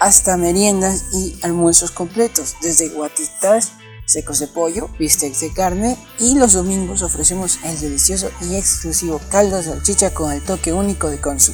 hasta 0.00 0.36
meriendas 0.36 1.04
y 1.12 1.38
almuerzos 1.42 1.90
completos, 1.90 2.56
desde 2.60 2.88
guatitas, 2.88 3.72
secos 4.04 4.40
de 4.40 4.48
pollo, 4.48 4.88
bistecs 4.98 5.40
de 5.40 5.52
carne 5.52 5.96
y 6.18 6.36
los 6.36 6.54
domingos 6.54 7.02
ofrecemos 7.02 7.60
el 7.64 7.78
delicioso 7.78 8.30
y 8.40 8.56
exclusivo 8.56 9.20
caldo 9.30 9.58
de 9.58 9.62
salchicha 9.62 10.12
con 10.12 10.32
el 10.32 10.42
toque 10.42 10.72
único 10.72 11.08
de 11.08 11.20
Conchu. 11.20 11.52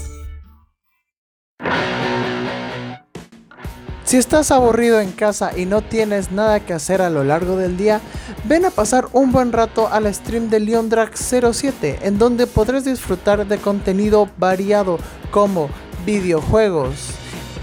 Si 4.07 4.17
estás 4.17 4.53
aburrido 4.53 5.01
en 5.01 5.11
casa 5.11 5.59
y 5.59 5.67
no 5.67 5.83
tienes 5.83 6.31
nada 6.31 6.61
que 6.61 6.73
hacer 6.73 7.03
a 7.03 7.11
lo 7.11 7.25
largo 7.25 7.57
del 7.57 7.77
día, 7.77 8.01
ven 8.45 8.65
a 8.65 8.71
pasar 8.71 9.09
un 9.13 9.33
buen 9.33 9.51
rato 9.51 9.89
al 9.89 10.15
stream 10.15 10.49
de 10.49 10.61
Leon 10.61 10.89
Drag 10.89 11.11
07, 11.17 11.99
en 12.03 12.17
donde 12.17 12.47
podrás 12.47 12.85
disfrutar 12.85 13.45
de 13.49 13.59
contenido 13.59 14.31
variado 14.39 15.01
como 15.33 15.69
videojuegos, 16.07 17.15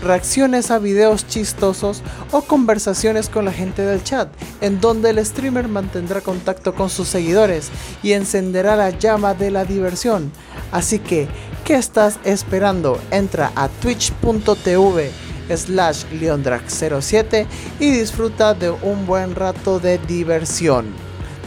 reacciones 0.01 0.69
a 0.69 0.79
videos 0.79 1.25
chistosos 1.25 2.01
o 2.33 2.41
conversaciones 2.41 3.29
con 3.29 3.45
la 3.45 3.53
gente 3.53 3.83
del 3.83 4.03
chat, 4.03 4.27
en 4.59 4.81
donde 4.81 5.11
el 5.11 5.25
streamer 5.25 5.69
mantendrá 5.69 6.19
contacto 6.19 6.75
con 6.75 6.89
sus 6.89 7.07
seguidores 7.07 7.69
y 8.03 8.11
encenderá 8.11 8.75
la 8.75 8.89
llama 8.89 9.33
de 9.33 9.49
la 9.49 9.63
diversión. 9.63 10.29
Así 10.73 10.99
que, 10.99 11.29
¿qué 11.63 11.75
estás 11.75 12.19
esperando? 12.25 12.99
Entra 13.11 13.53
a 13.55 13.69
twitch.tv 13.69 15.32
slash 15.57 16.05
leondrag07 16.11 17.45
y 17.79 17.91
disfruta 17.91 18.53
de 18.53 18.69
un 18.69 19.05
buen 19.05 19.35
rato 19.35 19.79
de 19.79 19.97
diversión. 19.99 20.85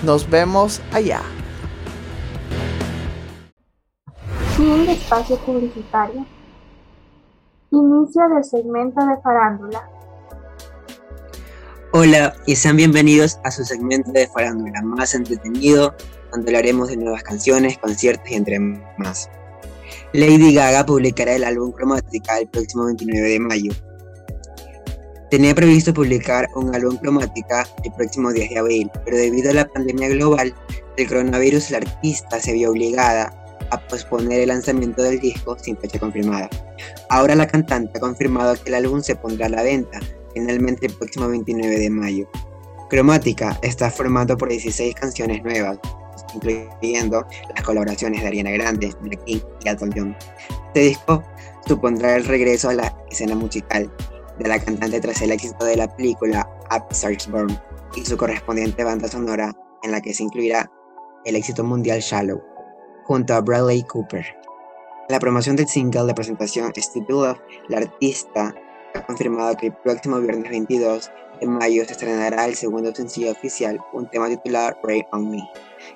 Nos 0.03 0.29
vemos 0.29 0.81
allá. 0.93 1.23
Fin 4.57 4.87
de 4.87 4.93
espacio 4.93 5.37
publicitario. 5.39 6.27
Inicio 7.71 8.29
del 8.29 8.45
segmento 8.45 9.05
de 9.05 9.21
farándula. 9.23 9.91
Hola 11.93 12.35
y 12.47 12.57
sean 12.57 12.77
bienvenidos 12.77 13.39
a 13.45 13.51
su 13.51 13.65
segmento 13.65 14.13
de 14.13 14.29
farándula 14.29 14.83
más 14.83 15.15
entretenido, 15.15 15.95
donde 16.31 16.51
hablaremos 16.51 16.89
de 16.89 16.97
nuevas 16.97 17.23
canciones, 17.23 17.79
conciertos 17.79 18.31
y 18.31 18.35
entre 18.35 18.59
más. 18.59 19.31
Lady 20.13 20.55
Gaga 20.55 20.85
publicará 20.85 21.35
el 21.35 21.45
álbum 21.45 21.73
Cromática 21.73 22.39
el 22.39 22.49
próximo 22.49 22.85
29 22.87 23.29
de 23.29 23.41
mayo. 23.41 23.73
Tenía 25.31 25.57
previsto 25.57 25.93
publicar 25.93 26.49
un 26.55 26.73
álbum 26.73 26.97
cromática 26.99 27.67
el 27.83 27.93
próximo 27.93 28.33
10 28.33 28.51
de 28.51 28.59
abril, 28.59 28.91
pero 29.05 29.17
debido 29.17 29.51
a 29.51 29.55
la 29.55 29.67
pandemia 29.67 30.09
global 30.09 30.55
del 30.97 31.09
coronavirus, 31.09 31.73
la 31.73 31.79
artista 31.79 32.39
se 32.39 32.53
vio 32.53 32.71
obligada 32.71 33.35
a 33.71 33.81
posponer 33.89 34.41
el 34.41 34.49
lanzamiento 34.49 35.03
del 35.03 35.19
disco 35.19 35.59
sin 35.59 35.77
fecha 35.79 35.99
confirmada. 35.99 36.49
Ahora 37.09 37.35
la 37.35 37.49
cantante 37.49 37.99
ha 37.99 38.01
confirmado 38.01 38.55
que 38.55 38.69
el 38.69 38.77
álbum 38.77 39.03
se 39.03 39.17
pondrá 39.17 39.47
a 39.47 39.49
la 39.49 39.65
venta 39.65 39.99
finalmente 40.33 40.87
el 40.87 40.93
próximo 40.93 41.29
29 41.29 41.77
de 41.77 41.91
mayo. 41.91 42.29
Cromática 42.89 43.59
está 43.63 43.91
formado 43.91 44.37
por 44.37 44.49
16 44.49 44.95
canciones 44.95 45.43
nuevas, 45.43 45.79
incluyendo 46.35 47.27
las 47.53 47.65
colaboraciones 47.65 48.21
de 48.21 48.29
Ariana 48.29 48.51
Grande, 48.53 48.95
Nina 49.03 49.17
King 49.25 49.41
y 49.65 49.69
Elton 49.69 49.93
John. 49.97 50.17
Este 50.69 50.81
disco 50.81 51.25
supondrá 51.67 52.15
el 52.15 52.27
regreso 52.27 52.69
a 52.69 52.75
la 52.75 52.97
escena 53.11 53.35
musical 53.35 53.91
de 54.39 54.49
la 54.49 54.59
cantante 54.59 55.01
tras 55.01 55.23
el 55.23 55.33
éxito 55.33 55.65
de 55.65 55.77
la 55.77 55.89
película 55.89 56.49
Up 56.75 56.87
Born 57.31 57.59
y 57.95 58.05
su 58.05 58.17
correspondiente 58.17 58.85
banda 58.85 59.09
sonora 59.09 59.53
en 59.83 59.93
la 59.93 60.01
que 60.01 60.13
se 60.13 60.23
incluirá 60.23 60.71
el 61.25 61.37
éxito 61.37 61.65
mundial 61.65 62.01
Shallow, 62.01 62.43
junto 63.05 63.35
a 63.35 63.41
Bradley 63.41 63.83
Cooper. 63.83 64.25
En 65.09 65.13
la 65.13 65.21
promoción 65.21 65.57
del 65.57 65.69
single 65.69 66.05
de 66.05 66.15
presentación 66.15 66.73
Stupid 66.77 67.15
Love, 67.15 67.41
la 67.69 67.79
artista 67.79 68.55
ha 68.95 69.07
confirmado 69.07 69.57
que 69.57 69.67
el 69.67 69.73
próximo 69.73 70.19
viernes 70.19 70.51
22 70.51 71.11
de 71.41 71.47
mayo 71.47 71.85
se 71.85 71.93
estrenará 71.93 72.47
el 72.47 72.55
segundo 72.55 72.95
sencillo 72.95 73.33
oficial, 73.33 73.79
un 73.93 74.09
tema 74.09 74.29
titulado 74.29 74.77
Ray 74.83 75.05
on 75.13 75.31
Me, 75.31 75.49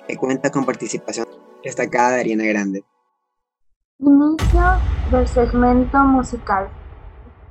que 0.07 0.15
cuenta 0.15 0.49
con 0.49 0.65
participación 0.65 1.27
destacada 1.63 2.11
de 2.11 2.21
Ariana 2.21 2.45
Grande. 2.45 2.83
Inicio 3.99 4.79
del 5.11 5.27
segmento 5.27 5.97
musical. 5.99 6.69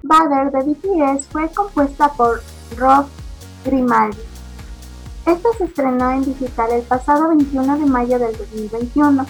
Butter 0.02 0.50
de 0.50 0.72
BTS 0.72 1.26
fue 1.28 1.50
compuesta 1.50 2.08
por 2.12 2.40
Rob 2.76 3.06
Grimaldi. 3.64 4.18
Esta 5.26 5.48
se 5.58 5.64
estrenó 5.64 6.10
en 6.12 6.24
digital 6.24 6.72
el 6.72 6.82
pasado 6.82 7.28
21 7.28 7.78
de 7.78 7.86
mayo 7.86 8.18
del 8.18 8.36
2021. 8.36 9.26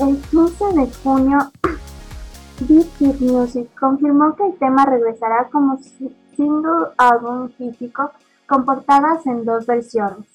El 0.00 0.16
15 0.30 0.64
de 0.74 0.92
junio, 1.02 1.38
Big 2.60 2.88
Music 3.20 3.68
confirmó 3.78 4.34
que 4.34 4.46
el 4.46 4.58
tema 4.58 4.84
regresará 4.84 5.48
como 5.50 5.78
single 6.36 6.88
álbum 6.96 7.48
físico 7.56 8.10
con 8.46 8.64
portadas 8.64 9.24
en 9.26 9.44
dos 9.44 9.64
versiones. 9.66 10.26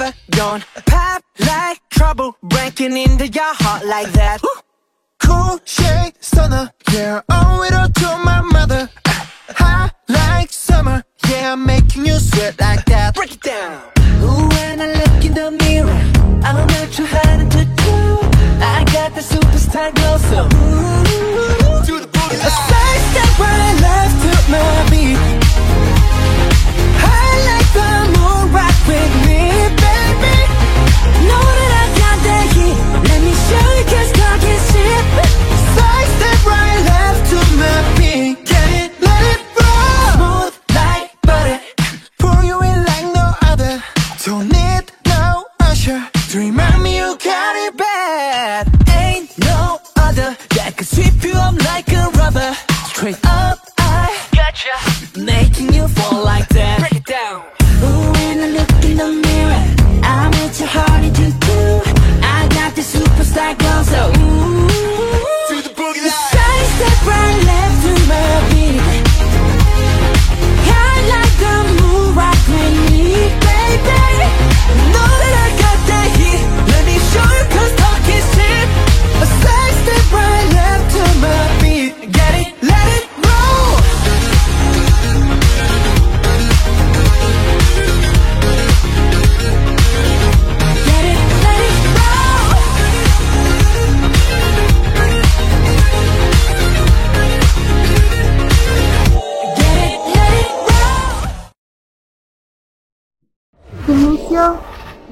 Undercover. 0.00 0.16
Don't 0.30 0.64
pop 0.86 1.22
like 1.38 1.80
trouble, 1.90 2.36
breaking 2.42 2.96
into 2.96 3.26
your 3.28 3.54
heart 3.54 3.84
like 3.86 4.12
that. 4.12 4.40
Cool 5.18 5.60
shade 5.64 6.14
stunner, 6.20 6.70
yeah, 6.92 7.20
owe 7.28 7.62
it 7.62 7.74
all 7.74 7.88
to 7.88 8.24
my 8.24 8.40
mother. 8.40 8.88
Hot 9.56 9.94
like 10.08 10.50
summer, 10.50 11.02
yeah, 11.28 11.52
I'm 11.52 11.66
making 11.66 12.06
you 12.06 12.18
sweat 12.18 12.58
like 12.60 12.84
that. 12.86 13.14
Break 13.14 13.32
it 13.32 13.42
down. 13.42 13.82
Ooh, 14.22 14.48
when 14.48 14.80
I 14.80 14.92
look 14.92 15.24
in 15.24 15.34
the 15.34 15.39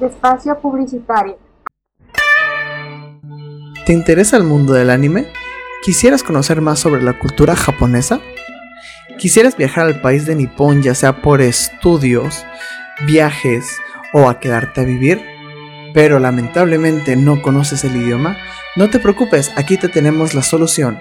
espacio 0.07 0.57
publicitario. 0.59 1.37
¿Te 3.85 3.93
interesa 3.93 4.37
el 4.37 4.43
mundo 4.43 4.73
del 4.73 4.89
anime? 4.89 5.27
¿Quisieras 5.81 6.23
conocer 6.23 6.61
más 6.61 6.79
sobre 6.79 7.01
la 7.01 7.17
cultura 7.17 7.55
japonesa? 7.55 8.19
¿Quisieras 9.17 9.57
viajar 9.57 9.85
al 9.85 10.01
país 10.01 10.25
de 10.25 10.35
Nippon 10.35 10.83
ya 10.83 10.93
sea 10.93 11.21
por 11.21 11.41
estudios, 11.41 12.45
viajes 13.07 13.77
o 14.13 14.29
a 14.29 14.39
quedarte 14.39 14.81
a 14.81 14.83
vivir? 14.83 15.21
Pero 15.93 16.19
lamentablemente 16.19 17.15
no 17.15 17.41
conoces 17.41 17.83
el 17.83 17.95
idioma? 17.95 18.37
No 18.75 18.89
te 18.89 18.99
preocupes, 18.99 19.51
aquí 19.55 19.77
te 19.77 19.89
tenemos 19.89 20.33
la 20.33 20.43
solución. 20.43 20.99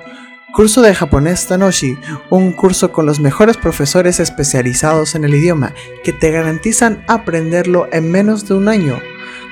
Curso 0.53 0.83
de 0.83 0.95
japonés 0.95 1.47
Tanoshi, 1.47 1.97
un 2.31 2.53
curso 2.53 2.91
con 2.91 3.07
los 3.07 3.21
mejores 3.21 3.57
profesores 3.57 4.19
especializados 4.19 5.15
en 5.15 5.25
el 5.25 5.35
idioma 5.35 5.75
que 6.03 6.13
te 6.13 6.31
garantizan 6.31 7.05
aprenderlo 7.07 7.89
en 7.93 8.11
menos 8.11 8.49
de 8.49 8.55
un 8.55 8.69
año 8.69 8.99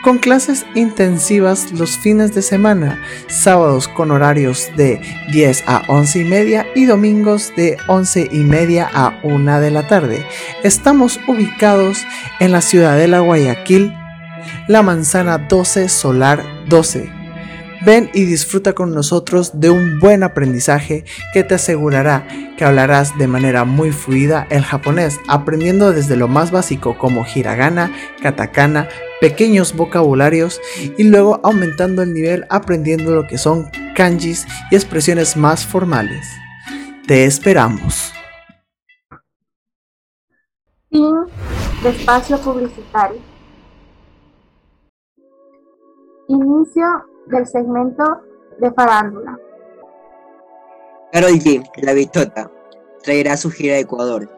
con 0.06 0.18
clases 0.18 0.64
intensivas 0.76 1.72
los 1.72 1.98
fines 1.98 2.32
de 2.32 2.40
semana, 2.40 3.02
sábados 3.26 3.88
con 3.88 4.12
horarios 4.12 4.70
de 4.76 5.00
10 5.32 5.64
a 5.66 5.82
11 5.88 6.20
y 6.20 6.24
media 6.24 6.66
y 6.76 6.84
domingos 6.84 7.52
de 7.56 7.76
11 7.88 8.28
y 8.30 8.44
media 8.44 8.88
a 8.94 9.18
1 9.24 9.60
de 9.60 9.70
la 9.72 9.88
tarde. 9.88 10.24
Estamos 10.62 11.18
ubicados 11.26 12.04
en 12.38 12.52
la 12.52 12.60
ciudadela 12.60 13.18
Guayaquil, 13.18 13.92
la 14.68 14.82
manzana 14.82 15.38
12 15.38 15.88
Solar 15.88 16.44
12. 16.68 17.15
Ven 17.86 18.10
y 18.12 18.24
disfruta 18.24 18.72
con 18.72 18.92
nosotros 18.92 19.60
de 19.60 19.70
un 19.70 20.00
buen 20.00 20.24
aprendizaje 20.24 21.04
que 21.32 21.44
te 21.44 21.54
asegurará 21.54 22.26
que 22.56 22.64
hablarás 22.64 23.16
de 23.16 23.28
manera 23.28 23.64
muy 23.64 23.92
fluida 23.92 24.44
el 24.50 24.64
japonés, 24.64 25.20
aprendiendo 25.28 25.92
desde 25.92 26.16
lo 26.16 26.26
más 26.26 26.50
básico 26.50 26.98
como 26.98 27.24
hiragana, 27.32 27.92
katakana, 28.20 28.88
pequeños 29.20 29.76
vocabularios 29.76 30.60
y 30.98 31.04
luego 31.04 31.38
aumentando 31.44 32.02
el 32.02 32.12
nivel 32.12 32.44
aprendiendo 32.50 33.14
lo 33.14 33.28
que 33.28 33.38
son 33.38 33.70
kanjis 33.94 34.48
y 34.72 34.74
expresiones 34.74 35.36
más 35.36 35.64
formales. 35.64 36.26
Te 37.06 37.24
esperamos. 37.24 38.12
Fin 40.90 41.14
de 41.84 41.90
espacio 41.90 42.36
publicitario. 42.40 43.20
Inicio 46.26 47.15
del 47.26 47.46
segmento 47.46 48.22
de 48.60 48.72
farándula. 48.72 49.38
Karol 51.12 51.32
G, 51.32 51.62
la 51.82 51.92
Bitota, 51.92 52.50
traerá 53.02 53.36
su 53.36 53.50
gira 53.50 53.76
a 53.76 53.78
Ecuador. 53.78 54.28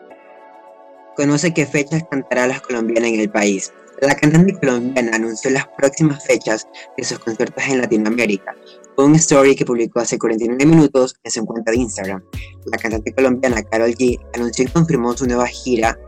Conoce 1.17 1.53
qué 1.53 1.67
fechas 1.67 2.05
cantará 2.11 2.47
la 2.47 2.61
colombiana 2.61 3.09
en 3.09 3.21
el 3.21 3.31
país. 3.31 3.73
La 4.01 4.15
cantante 4.15 4.57
colombiana 4.57 5.17
anunció 5.17 5.51
las 5.51 5.67
próximas 5.77 6.25
fechas 6.25 6.69
de 6.97 7.03
sus 7.03 7.19
conciertos 7.19 7.65
en 7.67 7.81
Latinoamérica. 7.81 8.55
Fue 8.95 9.05
un 9.05 9.17
story 9.17 9.57
que 9.57 9.65
publicó 9.65 9.99
hace 9.99 10.19
49 10.19 10.65
minutos 10.67 11.17
en 11.25 11.31
su 11.33 11.45
cuenta 11.45 11.73
de 11.73 11.79
Instagram. 11.79 12.23
La 12.67 12.79
cantante 12.79 13.13
colombiana 13.13 13.63
Karol 13.63 13.91
G 13.91 14.21
anunció 14.35 14.65
y 14.65 14.69
confirmó 14.69 15.17
su 15.17 15.27
nueva 15.27 15.49
gira 15.49 15.99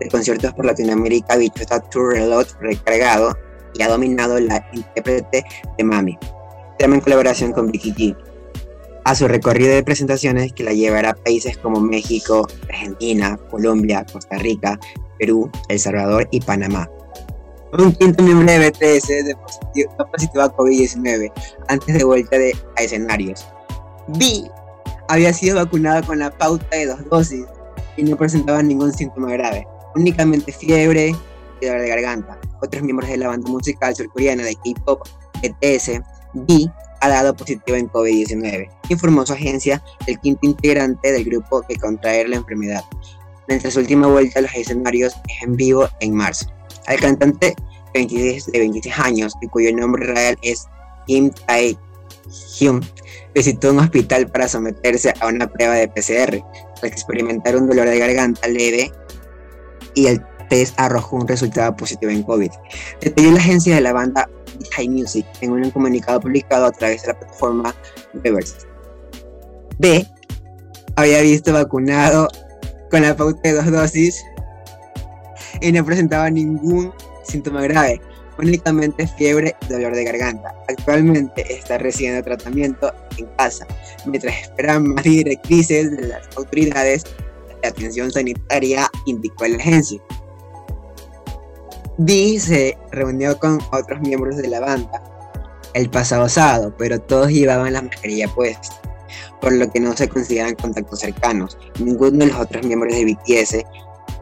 de 0.00 0.08
conciertos 0.08 0.52
por 0.54 0.64
Latinoamérica 0.64 1.36
Bichota 1.36 1.80
Tour 1.80 2.14
Reload 2.14 2.46
recargado 2.60 3.36
y 3.74 3.82
ha 3.82 3.88
dominado 3.88 4.38
la 4.40 4.66
intérprete 4.72 5.44
de 5.76 5.84
Mami, 5.84 6.18
tema 6.78 6.94
en 6.94 7.00
colaboración 7.00 7.52
con 7.52 7.70
Vicky 7.70 7.92
G, 7.92 8.16
a 9.04 9.14
su 9.14 9.26
recorrido 9.26 9.74
de 9.74 9.82
presentaciones 9.82 10.52
que 10.52 10.64
la 10.64 10.72
llevará 10.72 11.10
a 11.10 11.14
países 11.14 11.56
como 11.56 11.80
México, 11.80 12.46
Argentina, 12.68 13.38
Colombia, 13.50 14.04
Costa 14.12 14.36
Rica, 14.36 14.78
Perú, 15.18 15.50
El 15.68 15.78
Salvador 15.78 16.28
y 16.30 16.40
Panamá. 16.40 16.90
Un 17.72 17.92
quinto 17.92 18.22
miembro 18.22 18.50
de 18.50 18.70
BTS 18.70 19.08
de 19.08 19.36
positivo, 19.36 19.96
positivo 20.12 20.42
a 20.42 20.56
COVID-19 20.56 21.32
antes 21.68 21.98
de 21.98 22.04
vuelta 22.04 22.38
de, 22.38 22.56
a 22.76 22.82
escenarios. 22.82 23.46
B 24.08 24.50
había 25.08 25.32
sido 25.32 25.56
vacunado 25.56 26.06
con 26.06 26.18
la 26.18 26.30
pauta 26.30 26.76
de 26.76 26.86
dos 26.86 27.08
dosis 27.08 27.46
y 27.96 28.02
no 28.04 28.16
presentaba 28.16 28.62
ningún 28.62 28.92
síntoma 28.92 29.32
grave, 29.32 29.66
únicamente 29.94 30.52
fiebre 30.52 31.14
dolor 31.66 31.80
de 31.82 31.88
garganta. 31.88 32.38
Otros 32.62 32.82
miembros 32.82 33.08
de 33.08 33.16
la 33.16 33.28
banda 33.28 33.50
musical 33.50 33.94
surcoreana 33.94 34.44
de 34.44 34.54
K-pop 34.54 35.06
BTS, 35.42 36.00
B, 36.34 36.70
ha 37.00 37.08
dado 37.08 37.36
positivo 37.36 37.76
en 37.76 37.88
COVID-19, 37.88 38.68
informó 38.88 39.24
su 39.24 39.32
agencia 39.32 39.82
el 40.06 40.18
quinto 40.18 40.40
integrante 40.42 41.12
del 41.12 41.24
grupo 41.24 41.62
que 41.62 41.76
contraer 41.76 42.28
la 42.28 42.36
enfermedad. 42.36 42.82
Mientras 43.46 43.74
su 43.74 43.80
última 43.80 44.08
vuelta 44.08 44.40
a 44.40 44.42
los 44.42 44.54
escenarios 44.54 45.14
es 45.28 45.42
en 45.42 45.56
vivo 45.56 45.88
en 46.00 46.14
marzo. 46.14 46.46
El 46.86 47.00
cantante 47.00 47.54
de 47.94 48.00
26, 48.50 48.98
años, 48.98 49.32
y 49.40 49.48
cuyo 49.48 49.74
nombre 49.74 50.06
real 50.06 50.36
es 50.42 50.66
Kim 51.06 51.30
Tae-hyun, 51.46 52.84
visitó 53.34 53.70
un 53.70 53.78
hospital 53.78 54.28
para 54.30 54.48
someterse 54.48 55.14
a 55.20 55.26
una 55.28 55.46
prueba 55.46 55.74
de 55.74 55.88
PCR, 55.88 56.42
tras 56.80 56.92
experimentar 56.92 57.56
un 57.56 57.68
dolor 57.68 57.88
de 57.88 57.98
garganta 57.98 58.46
leve 58.48 58.90
y 59.94 60.06
el 60.06 60.22
test 60.48 60.78
arrojó 60.78 61.16
un 61.16 61.28
resultado 61.28 61.74
positivo 61.76 62.10
en 62.10 62.22
COVID. 62.22 62.50
Detalló 63.00 63.32
la 63.32 63.38
agencia 63.38 63.74
de 63.74 63.80
la 63.80 63.92
banda 63.92 64.28
High 64.72 64.88
Music 64.88 65.26
en 65.40 65.52
un 65.52 65.70
comunicado 65.70 66.20
publicado 66.20 66.66
a 66.66 66.72
través 66.72 67.02
de 67.02 67.08
la 67.08 67.18
plataforma 67.18 67.74
Reverse. 68.14 68.66
B 69.78 70.06
había 70.96 71.20
visto 71.22 71.52
vacunado 71.52 72.28
con 72.90 73.02
la 73.02 73.16
pauta 73.16 73.40
de 73.42 73.52
dos 73.52 73.70
dosis 73.70 74.24
y 75.60 75.72
no 75.72 75.84
presentaba 75.84 76.30
ningún 76.30 76.92
síntoma 77.24 77.62
grave, 77.62 78.00
únicamente 78.38 79.06
fiebre 79.06 79.54
y 79.62 79.72
dolor 79.72 79.94
de 79.94 80.04
garganta. 80.04 80.54
Actualmente 80.68 81.44
está 81.52 81.78
recibiendo 81.78 82.22
tratamiento 82.22 82.92
en 83.16 83.26
casa, 83.36 83.66
mientras 84.06 84.34
espera 84.42 84.80
más 84.80 85.04
directrices 85.04 85.90
de 85.96 86.08
las 86.08 86.36
autoridades 86.36 87.04
de 87.62 87.68
atención 87.68 88.10
sanitaria, 88.10 88.90
indicó 89.06 89.46
la 89.46 89.56
agencia. 89.56 90.00
Dee 91.98 92.38
se 92.38 92.78
reunió 92.92 93.38
con 93.38 93.58
otros 93.72 94.00
miembros 94.00 94.36
de 94.36 94.46
la 94.46 94.60
banda 94.60 95.02
el 95.74 95.90
pasado 95.90 96.28
sábado, 96.28 96.72
pero 96.78 97.00
todos 97.00 97.28
llevaban 97.28 97.72
la 97.72 97.82
mascarilla 97.82 98.28
puesta, 98.28 98.68
por 99.40 99.52
lo 99.52 99.68
que 99.70 99.80
no 99.80 99.96
se 99.96 100.08
consideran 100.08 100.54
contactos 100.54 101.00
cercanos. 101.00 101.58
Ninguno 101.80 102.18
de 102.18 102.26
los 102.26 102.40
otros 102.40 102.64
miembros 102.64 102.94
de 102.94 103.04
BTS 103.04 103.64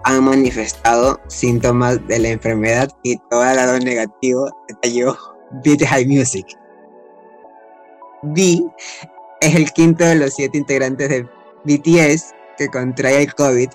han 0.04 0.24
manifestado 0.24 1.20
síntomas 1.28 2.04
de 2.08 2.18
la 2.18 2.28
enfermedad 2.30 2.88
y 3.02 3.18
todo 3.30 3.44
el 3.44 3.56
lado 3.56 3.78
negativo, 3.78 4.50
detalló 4.68 5.16
High 5.62 6.06
Music. 6.06 6.46
B 8.22 8.62
es 9.40 9.54
el 9.54 9.70
quinto 9.72 10.04
de 10.04 10.14
los 10.14 10.34
siete 10.34 10.56
integrantes 10.56 11.10
de 11.10 11.28
BTS 11.64 12.32
que 12.56 12.68
contrae 12.68 13.22
el 13.22 13.34
COVID. 13.34 13.68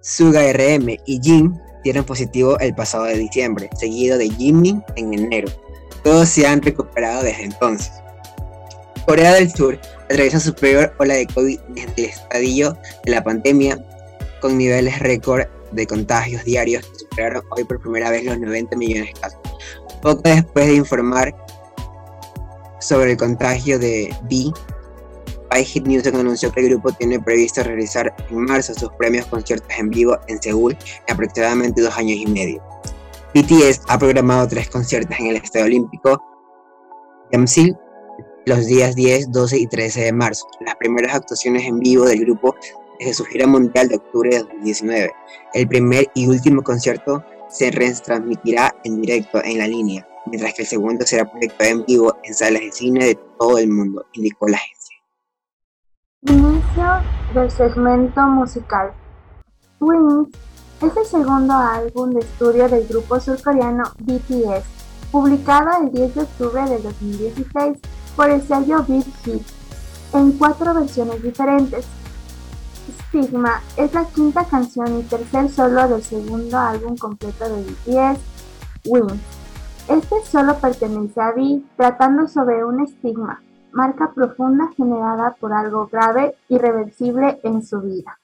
Suga 0.00 0.42
RM 0.52 0.96
y 1.06 1.20
Jin 1.22 1.67
dieron 1.84 2.04
positivo 2.04 2.58
el 2.60 2.74
pasado 2.74 3.04
de 3.04 3.16
diciembre, 3.16 3.70
seguido 3.78 4.18
de 4.18 4.30
Jimmy 4.30 4.80
en 4.96 5.14
enero. 5.14 5.48
Todos 6.02 6.28
se 6.28 6.46
han 6.46 6.62
recuperado 6.62 7.22
desde 7.22 7.44
entonces. 7.44 7.92
Corea 9.06 9.34
del 9.34 9.50
Sur 9.50 9.78
atraviesa 10.04 10.40
su 10.40 10.54
peor 10.54 10.94
ola 10.98 11.14
de 11.14 11.26
COVID 11.26 11.58
desde 11.70 11.92
el 11.96 12.04
estadio 12.04 12.78
de 13.04 13.10
la 13.10 13.24
pandemia, 13.24 13.78
con 14.40 14.58
niveles 14.58 14.98
récord 14.98 15.46
de 15.72 15.86
contagios 15.86 16.44
diarios 16.44 16.86
que 16.86 16.98
superaron 16.98 17.42
hoy 17.50 17.64
por 17.64 17.80
primera 17.80 18.10
vez 18.10 18.24
los 18.24 18.38
90 18.38 18.76
millones 18.76 19.14
de 19.14 19.20
casos. 19.20 19.40
Poco 20.02 20.22
después 20.24 20.66
de 20.66 20.74
informar 20.74 21.34
sobre 22.80 23.12
el 23.12 23.16
contagio 23.16 23.78
de 23.78 24.14
B, 24.30 24.52
Hit 25.56 25.86
Music 25.86 26.14
anunció 26.14 26.52
que 26.52 26.60
el 26.60 26.70
grupo 26.70 26.92
tiene 26.92 27.18
previsto 27.20 27.62
realizar 27.62 28.14
en 28.30 28.44
marzo 28.44 28.74
sus 28.74 28.90
premios 28.92 29.26
conciertos 29.26 29.68
en 29.78 29.90
vivo 29.90 30.16
en 30.28 30.40
Seúl 30.40 30.76
en 31.06 31.14
aproximadamente 31.14 31.82
dos 31.82 31.96
años 31.96 32.18
y 32.18 32.26
medio. 32.26 32.62
BTS 33.34 33.82
ha 33.88 33.98
programado 33.98 34.46
tres 34.48 34.68
conciertos 34.68 35.18
en 35.18 35.26
el 35.28 35.36
Estadio 35.36 35.66
Olímpico 35.66 36.22
Yamsil 37.32 37.76
los 38.48 38.66
días 38.66 38.94
10, 38.94 39.30
12 39.30 39.58
y 39.58 39.66
13 39.66 40.04
de 40.04 40.12
marzo, 40.12 40.46
las 40.60 40.74
primeras 40.76 41.14
actuaciones 41.14 41.64
en 41.64 41.80
vivo 41.80 42.06
del 42.06 42.20
grupo 42.20 42.54
desde 42.98 43.12
su 43.12 43.24
gira 43.26 43.46
mundial 43.46 43.88
de 43.88 43.96
octubre 43.96 44.30
de 44.30 44.38
2019. 44.38 45.12
El 45.52 45.68
primer 45.68 46.06
y 46.14 46.26
último 46.28 46.62
concierto 46.62 47.22
se 47.50 47.70
retransmitirá 47.70 48.74
en 48.84 49.02
directo 49.02 49.44
en 49.44 49.58
la 49.58 49.68
línea, 49.68 50.08
mientras 50.26 50.54
que 50.54 50.62
el 50.62 50.68
segundo 50.68 51.04
será 51.04 51.30
proyectado 51.30 51.70
en 51.70 51.84
vivo 51.84 52.16
en 52.24 52.34
salas 52.34 52.62
de 52.62 52.72
cine 52.72 53.04
de 53.04 53.18
todo 53.38 53.58
el 53.58 53.68
mundo, 53.68 54.06
indicó 54.14 54.48
la 54.48 54.56
agencia. 54.56 54.77
Inicio 56.22 57.00
del 57.32 57.48
segmento 57.48 58.20
musical. 58.22 58.90
Wings 59.78 60.28
es 60.82 60.96
el 60.96 61.04
segundo 61.06 61.52
álbum 61.52 62.10
de 62.10 62.18
estudio 62.18 62.68
del 62.68 62.88
grupo 62.88 63.20
surcoreano 63.20 63.84
BTS, 64.00 64.64
publicado 65.12 65.68
el 65.80 65.92
10 65.92 66.14
de 66.16 66.20
octubre 66.22 66.62
de 66.64 66.78
2016 66.80 67.78
por 68.16 68.30
el 68.30 68.42
sello 68.42 68.82
Big 68.88 69.04
Hit, 69.22 69.46
en 70.12 70.32
cuatro 70.32 70.74
versiones 70.74 71.22
diferentes. 71.22 71.86
Stigma 73.06 73.62
es 73.76 73.94
la 73.94 74.04
quinta 74.06 74.44
canción 74.44 74.98
y 74.98 75.04
tercer 75.04 75.48
solo 75.48 75.86
del 75.86 76.02
segundo 76.02 76.58
álbum 76.58 76.96
completo 76.96 77.44
de 77.44 77.62
BTS, 77.62 78.20
Wings. 78.86 79.22
Este 79.86 80.16
solo 80.24 80.56
pertenece 80.56 81.20
a 81.20 81.30
V, 81.30 81.62
tratando 81.76 82.26
sobre 82.26 82.64
un 82.64 82.80
estigma, 82.80 83.40
marca 83.78 84.10
profunda 84.12 84.72
generada 84.76 85.36
por 85.38 85.52
algo 85.52 85.86
grave, 85.86 86.34
irreversible 86.48 87.38
en 87.44 87.62
su 87.62 87.80
vida. 87.80 88.18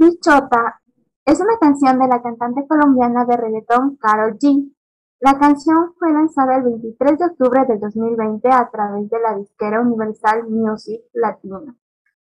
Bichota 0.00 0.80
es 1.26 1.40
una 1.40 1.58
canción 1.58 1.98
de 1.98 2.08
la 2.08 2.22
cantante 2.22 2.66
colombiana 2.66 3.26
de 3.26 3.36
reggaetón 3.36 3.96
Karol 3.96 4.38
G. 4.38 4.74
La 5.20 5.38
canción 5.38 5.92
fue 5.98 6.10
lanzada 6.10 6.56
el 6.56 6.62
23 6.62 7.18
de 7.18 7.26
octubre 7.26 7.66
del 7.66 7.80
2020 7.80 8.48
a 8.48 8.70
través 8.70 9.10
de 9.10 9.20
la 9.20 9.36
disquera 9.36 9.82
Universal 9.82 10.48
Music 10.48 11.02
Latino, 11.12 11.76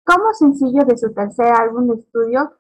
como 0.05 0.33
sencillo 0.35 0.85
de 0.85 0.97
su 0.97 1.13
tercer 1.13 1.53
álbum 1.53 1.89
de 1.89 1.95
estudio 1.95 2.53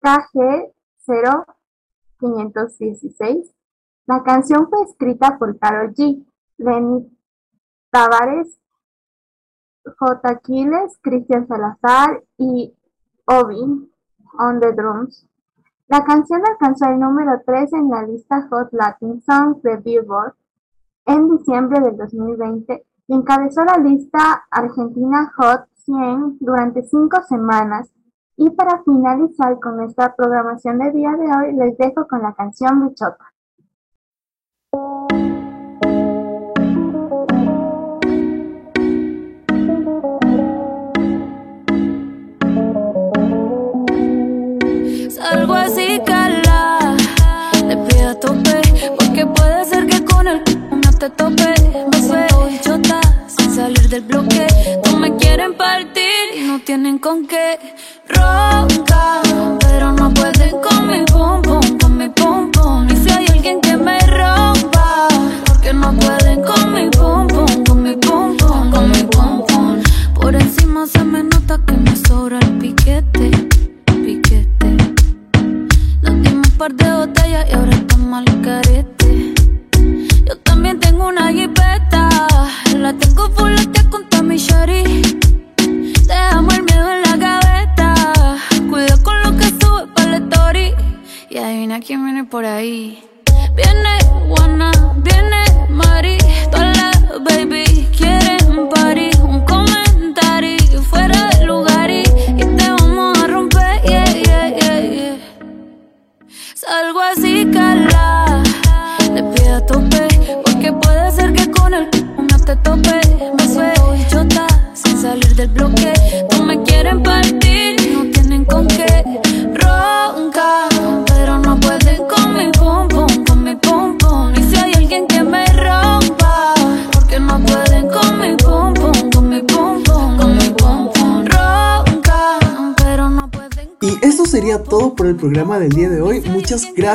KG 0.00 0.72
0516. 1.06 3.54
La 4.06 4.24
canción 4.24 4.68
fue 4.68 4.82
escrita 4.82 5.38
por 5.38 5.56
Karol 5.60 5.94
G, 5.94 6.26
Lenny 6.56 7.16
Tavares, 7.92 8.58
J. 9.84 10.28
Aquiles, 10.28 10.98
Cristian 11.00 11.46
Salazar 11.46 12.24
y 12.38 12.76
Obi 13.26 13.92
on 14.38 14.60
the 14.60 14.72
drums. 14.72 15.26
La 15.88 16.04
canción 16.04 16.42
alcanzó 16.44 16.86
el 16.86 16.98
número 16.98 17.40
3 17.46 17.72
en 17.74 17.90
la 17.90 18.02
lista 18.02 18.48
Hot 18.50 18.72
Latin 18.72 19.22
Songs 19.22 19.62
de 19.62 19.76
Billboard 19.76 20.34
en 21.06 21.28
diciembre 21.28 21.80
del 21.80 21.96
2020 21.96 22.84
y 23.08 23.14
encabezó 23.14 23.64
la 23.64 23.78
lista 23.78 24.44
Argentina 24.50 25.32
Hot 25.36 25.66
100 25.84 26.38
durante 26.40 26.82
cinco 26.82 27.22
semanas. 27.22 27.92
Y 28.36 28.50
para 28.50 28.82
finalizar 28.82 29.58
con 29.60 29.76
nuestra 29.78 30.14
programación 30.14 30.78
de 30.78 30.92
día 30.92 31.12
de 31.12 31.24
hoy, 31.24 31.56
les 31.56 31.78
dejo 31.78 32.06
con 32.06 32.20
la 32.20 32.34
canción 32.34 32.86
Bichota. 32.86 33.32
Del 53.96 54.04
bloque. 54.04 54.46
No 54.84 54.98
me 54.98 55.16
quieren 55.16 55.54
partir 55.54 56.04
y 56.36 56.40
no 56.40 56.60
tienen 56.60 56.98
con 56.98 57.26
qué. 57.26 57.58
Ronca, 58.08 59.22
pero 59.60 59.92
no 59.92 60.12
pueden 60.12 60.50
con 60.60 60.86
mi 60.88 61.04
pum 61.04 61.65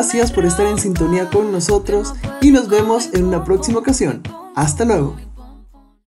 gracias 0.01 0.31
por 0.31 0.45
estar 0.45 0.65
en 0.65 0.79
sintonía 0.79 1.29
con 1.29 1.51
nosotros 1.51 2.15
y 2.41 2.49
nos 2.49 2.67
vemos 2.67 3.09
en 3.13 3.23
una 3.23 3.43
próxima 3.43 3.77
ocasión. 3.77 4.23
Hasta 4.55 4.83
luego. 4.83 5.30